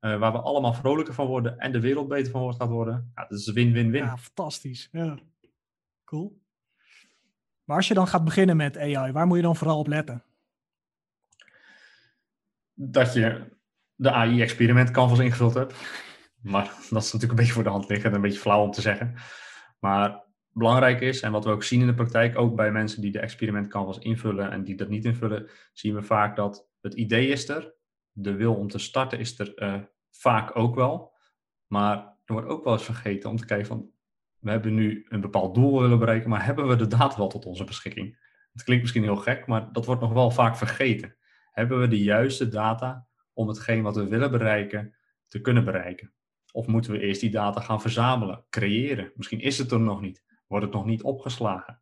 [0.00, 3.38] waar we allemaal vrolijker van worden en de wereld beter van gaat worden, ja, dat
[3.38, 4.04] is win-win-win.
[4.04, 4.88] Ja, fantastisch.
[4.92, 5.18] Ja,
[6.04, 6.44] cool.
[7.66, 10.22] Maar als je dan gaat beginnen met AI, waar moet je dan vooral op letten?
[12.74, 13.56] Dat je
[13.94, 15.74] de AI-experiment canvas ingevuld hebt.
[16.42, 18.80] Maar dat is natuurlijk een beetje voor de hand liggend, een beetje flauw om te
[18.80, 19.14] zeggen.
[19.78, 23.12] Maar belangrijk is, en wat we ook zien in de praktijk, ook bij mensen die
[23.12, 27.28] de experiment canvas invullen en die dat niet invullen, zien we vaak dat het idee
[27.28, 27.74] is er,
[28.12, 31.14] de wil om te starten is er uh, vaak ook wel.
[31.66, 33.90] Maar er wordt ook wel eens vergeten om te kijken van,
[34.46, 37.46] we hebben nu een bepaald doel willen bereiken, maar hebben we de data wel tot
[37.46, 38.18] onze beschikking?
[38.52, 41.16] Het klinkt misschien heel gek, maar dat wordt nog wel vaak vergeten.
[41.52, 44.96] Hebben we de juiste data om hetgeen wat we willen bereiken
[45.28, 46.12] te kunnen bereiken?
[46.52, 49.12] Of moeten we eerst die data gaan verzamelen, creëren?
[49.14, 51.80] Misschien is het er nog niet, wordt het nog niet opgeslagen.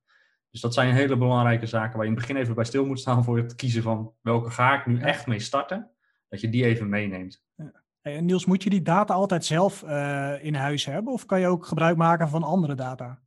[0.51, 3.01] Dus dat zijn hele belangrijke zaken waar je in het begin even bij stil moet
[3.01, 5.91] staan voor het kiezen van welke ga ik nu echt mee starten,
[6.29, 7.45] dat je die even meeneemt.
[7.57, 7.84] Ja.
[8.05, 11.67] Niels, moet je die data altijd zelf uh, in huis hebben of kan je ook
[11.67, 13.19] gebruik maken van andere data?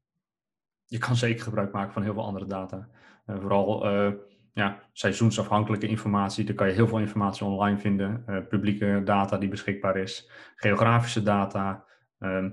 [0.86, 2.88] Je kan zeker gebruik maken van heel veel andere data.
[3.28, 4.12] Uh, vooral uh,
[4.54, 6.46] ja, seizoensafhankelijke informatie.
[6.46, 8.24] Daar kan je heel veel informatie online vinden.
[8.50, 10.30] publieke data die beschikbaar is.
[10.56, 11.86] Geografische data.
[12.20, 12.50] Ehm,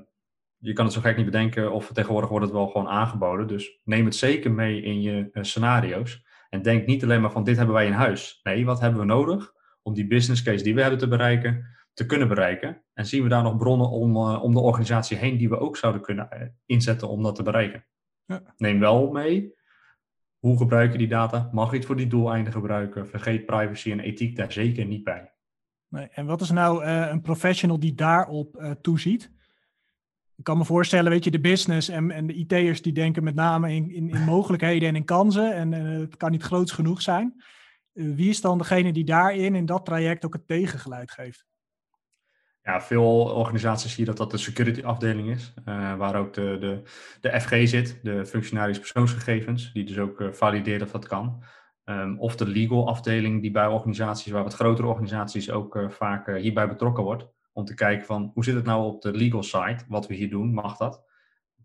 [0.59, 3.47] je kan het zo gek niet bedenken of tegenwoordig wordt het wel gewoon aangeboden.
[3.47, 6.25] Dus neem het zeker mee in je scenario's.
[6.51, 8.41] En denk niet alleen maar van dit hebben wij in huis.
[8.43, 9.53] Nee, wat hebben we nodig
[9.83, 12.82] om die business case die we hebben te bereiken te kunnen bereiken?
[12.92, 15.76] En zien we daar nog bronnen om, uh, om de organisatie heen die we ook
[15.76, 17.86] zouden kunnen uh, inzetten om dat te bereiken?
[18.24, 18.55] Ja.
[18.57, 19.55] Neem wel mee,
[20.38, 21.49] hoe gebruik je die data?
[21.53, 23.09] Mag je het voor die doeleinden gebruiken?
[23.09, 25.32] Vergeet privacy en ethiek daar zeker niet bij.
[25.88, 29.32] Nee, en wat is nou uh, een professional die daarop toeziet?
[30.36, 33.34] Ik kan me voorstellen, weet je, de business en, en de IT'ers die denken met
[33.34, 35.55] name in, in, in mogelijkheden en in kansen.
[35.55, 37.42] En het kan niet groots genoeg zijn.
[37.92, 41.47] wie is dan degene die daarin, in dat traject, ook het tegengeluid geeft?
[42.65, 46.57] Ja, veel organisaties zie je dat dat de security afdeling is, uh, waar ook de,
[46.61, 46.83] de,
[47.21, 51.43] de FG zit, de functionaris persoonsgegevens, die dus ook uh, valideert of dat kan.
[51.85, 56.37] Um, of de legal afdeling, die bij organisaties, waar wat grotere organisaties ook uh, vaak
[56.37, 59.79] hierbij betrokken wordt, om te kijken van hoe zit het nou op de legal side,
[59.89, 61.05] wat we hier doen, mag dat?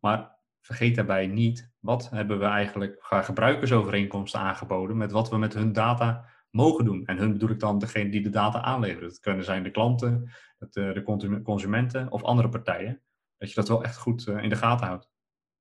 [0.01, 5.73] Maar vergeet daarbij niet, wat hebben we eigenlijk gebruikersovereenkomsten aangeboden met wat we met hun
[5.73, 7.05] data mogen doen.
[7.05, 9.09] En hun bedoel ik dan degene die de data aanleveren.
[9.09, 10.29] Het kunnen zijn de klanten,
[10.59, 13.01] het, uh, de consumenten of andere partijen.
[13.37, 15.09] Dat je dat wel echt goed uh, in de gaten houdt.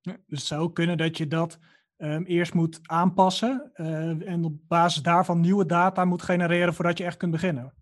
[0.01, 1.59] Ja, dus het zou kunnen dat je dat
[1.97, 7.03] um, eerst moet aanpassen uh, en op basis daarvan nieuwe data moet genereren voordat je
[7.03, 7.73] echt kunt beginnen.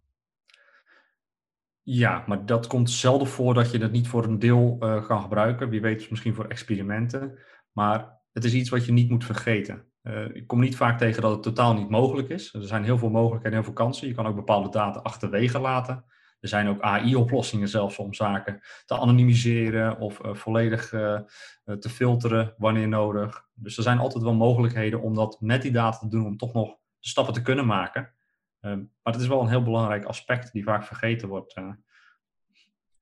[1.81, 5.21] Ja, maar dat komt zelden voor dat je dat niet voor een deel uh, kan
[5.21, 5.69] gebruiken.
[5.69, 7.37] Wie weet misschien voor experimenten.
[7.71, 9.85] Maar het is iets wat je niet moet vergeten.
[10.03, 12.53] Uh, ik kom niet vaak tegen dat het totaal niet mogelijk is.
[12.53, 14.07] Er zijn heel veel mogelijkheden en heel veel kansen.
[14.07, 16.05] Je kan ook bepaalde data achterwege laten.
[16.39, 21.19] Er zijn ook AI-oplossingen zelfs om zaken te anonimiseren of uh, volledig uh,
[21.63, 23.47] te filteren wanneer nodig.
[23.53, 26.53] Dus er zijn altijd wel mogelijkheden om dat met die data te doen, om toch
[26.53, 28.13] nog stappen te kunnen maken.
[28.59, 31.53] Ehm, maar het is wel een heel belangrijk aspect die vaak vergeten wordt.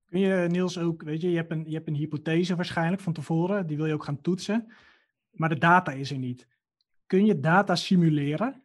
[0.05, 3.13] Kun je, Niels, ook, weet je, je hebt, een, je hebt een hypothese waarschijnlijk van
[3.13, 4.73] tevoren, die wil je ook gaan toetsen,
[5.31, 6.47] maar de data is er niet.
[7.05, 8.64] Kun je data simuleren?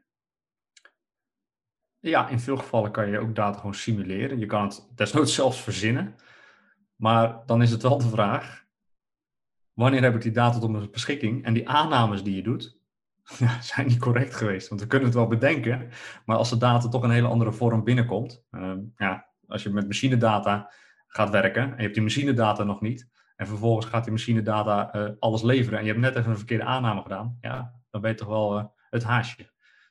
[2.01, 4.39] Ja, in veel gevallen kan je ook data gewoon simuleren.
[4.39, 6.15] Je kan het desnoods zelfs verzinnen.
[6.97, 8.65] Maar dan is het wel de vraag,
[9.73, 11.45] wanneer heb ik die data tot mijn beschikking?
[11.45, 12.79] En die aannames die je doet,
[13.61, 14.69] zijn niet correct geweest.
[14.69, 15.89] Want we kunnen het wel bedenken,
[16.25, 19.87] maar als de data toch een hele andere vorm binnenkomt, uh, ja, als je met
[19.87, 20.73] machinedata
[21.07, 25.11] gaat werken en je hebt die machinedata nog niet, en vervolgens gaat die machinedata uh,
[25.19, 28.17] alles leveren en je hebt net even een verkeerde aanname gedaan, ja, dan ben je
[28.17, 29.50] toch wel uh, het haasje.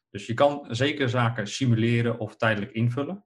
[0.10, 3.24] Dus je kan zeker zaken simuleren of tijdelijk invullen.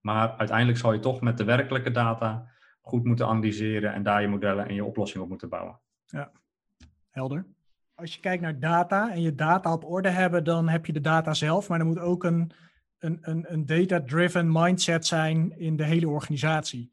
[0.00, 2.50] Maar uiteindelijk zal je toch met de werkelijke data
[2.80, 5.80] goed moeten analyseren en daar je modellen en je oplossing op moeten bouwen.
[6.06, 6.32] Ja,
[7.10, 7.46] helder.
[7.94, 11.00] Als je kijkt naar data en je data op orde hebben, dan heb je de
[11.00, 12.52] data zelf, maar er moet ook een,
[12.98, 16.90] een, een, een data-driven mindset zijn in de hele organisatie.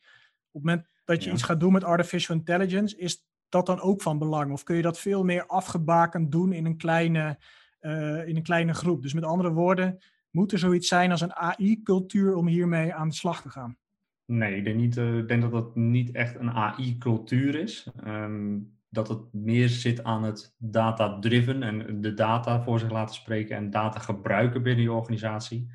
[0.51, 4.01] Op het moment dat je iets gaat doen met artificial intelligence, is dat dan ook
[4.01, 4.51] van belang?
[4.51, 7.38] Of kun je dat veel meer afgebakend doen in een kleine
[7.82, 9.01] uh, in een kleine groep.
[9.01, 9.97] Dus met andere woorden,
[10.32, 13.77] moet er zoiets zijn als een AI-cultuur om hiermee aan de slag te gaan?
[14.25, 17.89] Nee, ik denk, niet, uh, ik denk dat dat niet echt een AI-cultuur is.
[18.05, 23.55] Um, dat het meer zit aan het data-driven en de data voor zich laten spreken
[23.55, 25.71] en data gebruiken binnen je organisatie.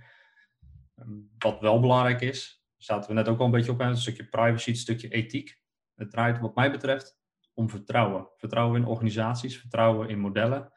[0.97, 4.29] Um, wat wel belangrijk is, zaten we net ook al een beetje op, een stukje
[4.29, 5.61] privacy, een stukje ethiek.
[5.95, 7.19] Het draait wat mij betreft
[7.55, 8.29] om vertrouwen.
[8.37, 10.73] Vertrouwen in organisaties, vertrouwen in modellen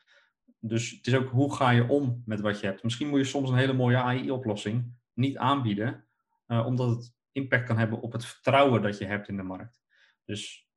[0.67, 2.83] dus het is ook hoe ga je om met wat je hebt.
[2.83, 6.05] Misschien moet je soms een hele mooie AI-oplossing niet aanbieden,
[6.47, 9.81] uh, omdat het impact kan hebben op het vertrouwen dat je hebt in de markt.
[10.25, 10.69] Dus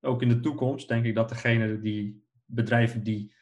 [0.00, 3.34] ook in de toekomst denk ik dat degene die bedrijven die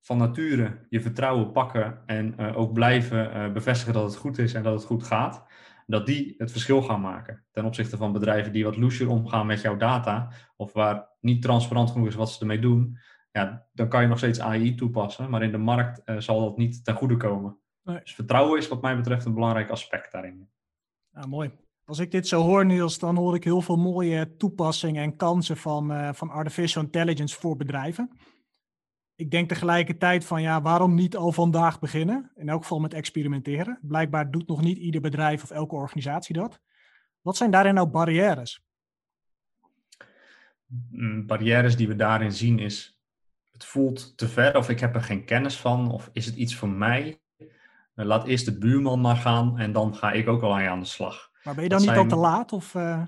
[0.00, 4.74] van nature je vertrouwen pakken en ook blijven bevestigen dat het goed is en dat
[4.74, 5.46] het goed gaat,
[5.86, 9.60] dat die het verschil gaan maken ten opzichte van bedrijven die wat looser omgaan met
[9.60, 12.98] jouw data of waar niet transparant genoeg is wat ze ermee doen,
[13.30, 16.84] ja, dan kan je nog steeds AI toepassen, maar in de markt zal dat niet
[16.84, 17.58] ten goede komen.
[17.82, 20.50] Dus vertrouwen is wat mij betreft een belangrijk aspect daarin.
[21.10, 21.52] Ja, mooi.
[21.84, 25.56] Als ik dit zo hoor, Niels, dan hoor ik heel veel mooie toepassingen en kansen
[25.56, 28.10] van, uh, van artificial intelligence voor bedrijven.
[29.14, 32.30] Ik denk tegelijkertijd van ja, waarom niet al vandaag beginnen?
[32.34, 33.78] In elk geval met experimenteren.
[33.82, 36.60] Blijkbaar doet nog niet ieder bedrijf of elke organisatie dat.
[37.20, 38.62] Wat zijn daarin nou barrières?
[40.66, 42.97] Mm, barrières die we daarin zien is,
[43.58, 46.56] het voelt te ver of ik heb er geen kennis van of is het iets
[46.56, 47.20] voor mij?
[47.94, 50.86] Eh, laat eerst de buurman maar gaan en dan ga ik ook al aan de
[50.86, 51.30] slag.
[51.42, 52.52] Maar ben je dan niet al te laat?
[52.52, 53.02] Of, uh...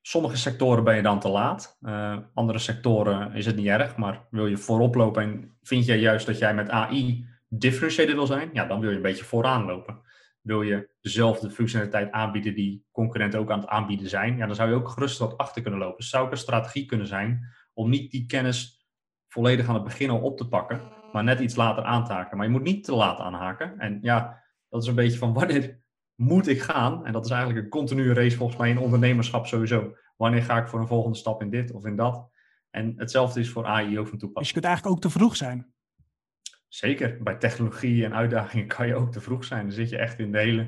[0.00, 1.78] Sommige sectoren ben je dan te laat.
[1.80, 5.98] Uh, andere sectoren is het niet erg, maar wil je voorop lopen en vind jij
[5.98, 9.64] juist dat jij met AI differentiated wil zijn, ja, dan wil je een beetje vooraan
[9.64, 10.00] lopen.
[10.40, 14.68] Wil je dezelfde functionaliteit aanbieden die concurrenten ook aan het aanbieden zijn, ja, dan zou
[14.68, 15.96] je ook gerust wat achter kunnen lopen.
[15.96, 18.81] Dus zou ook een strategie kunnen zijn om niet die kennis
[19.32, 20.80] volledig aan het begin al op te pakken,
[21.12, 22.36] maar net iets later aan te haken.
[22.36, 23.78] Maar je moet niet te laat aanhaken.
[23.78, 25.80] En ja, dat is een beetje van wanneer
[26.14, 27.06] moet ik gaan?
[27.06, 29.96] En dat is eigenlijk een continue race volgens mij in ondernemerschap sowieso.
[30.16, 32.30] Wanneer ga ik voor een volgende stap in dit of in dat?
[32.70, 34.34] En hetzelfde is voor AI ook van toepassing.
[34.34, 35.74] Dus je kunt eigenlijk ook te vroeg zijn.
[36.68, 37.22] Zeker.
[37.22, 39.62] Bij technologie en uitdagingen kan je ook te vroeg zijn.
[39.62, 40.62] Dan zit je echt in de hele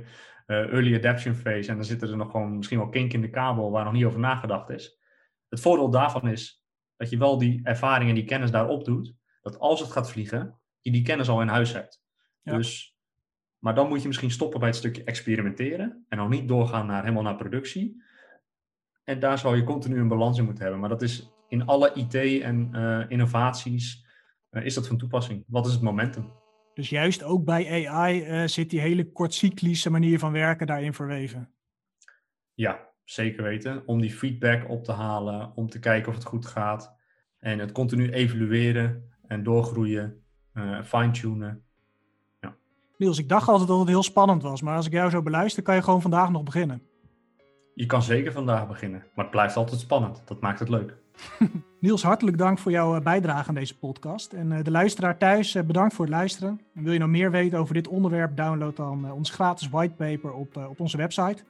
[0.47, 1.71] uh, early adaption phase.
[1.71, 4.05] En dan zitten er nog gewoon misschien wel kink in de kabel waar nog niet
[4.05, 4.99] over nagedacht is.
[5.49, 6.64] Het voordeel daarvan is
[7.05, 10.59] dat je wel die ervaring en die kennis daarop doet dat als het gaat vliegen,
[10.81, 12.03] je die kennis al in huis hebt.
[12.43, 12.97] Dus,
[13.59, 17.03] maar dan moet je misschien stoppen bij het stukje experimenteren en dan niet doorgaan naar,
[17.03, 18.03] helemaal naar productie.
[19.05, 20.81] En daar zal je continu een balans in moeten hebben.
[20.81, 24.07] Maar dat is in alle IT en uh, innovaties
[24.51, 25.45] uh, is dat van toepassing.
[25.47, 26.33] Wat is het momentum?
[26.75, 30.95] Dus juist ook bij AI uh, eh, zit die hele kortcyclische manier van werken daarin
[30.95, 31.55] verweven.
[32.55, 33.87] Ja, zeker weten.
[33.87, 36.94] Om die feedback op te halen, om te kijken of het goed gaat.
[37.45, 40.23] En het continu evalueren en doorgroeien,
[40.55, 41.63] uh, fine-tunen.
[42.41, 42.55] Ja.
[42.99, 45.63] Niels, ik dacht altijd dat het heel spannend was, maar als ik jou zo beluister,
[45.63, 46.83] kan je gewoon vandaag nog beginnen.
[47.75, 50.23] Je kan zeker vandaag beginnen, maar het blijft altijd spannend.
[50.25, 50.97] Dat maakt het leuk.
[51.81, 54.33] Niels, hartelijk dank voor jouw eh, bijdrage aan deze podcast.
[54.33, 56.61] En uh, de luisteraar thuis, bedankt voor het luisteren.
[56.75, 60.57] En wil je nou meer weten over dit onderwerp, download dan ons gratis whitepaper op,
[60.57, 61.45] op onze website.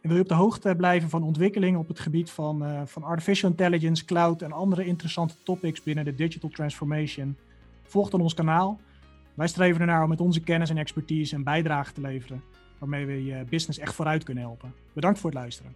[0.00, 3.02] En wil je op de hoogte blijven van ontwikkelingen op het gebied van, uh, van
[3.02, 7.36] artificial intelligence, cloud en andere interessante topics binnen de digital transformation?
[7.82, 8.80] Volg dan ons kanaal.
[9.34, 12.42] Wij streven ernaar om met onze kennis en expertise een bijdrage te leveren
[12.78, 14.74] waarmee we je business echt vooruit kunnen helpen.
[14.92, 15.74] Bedankt voor het luisteren.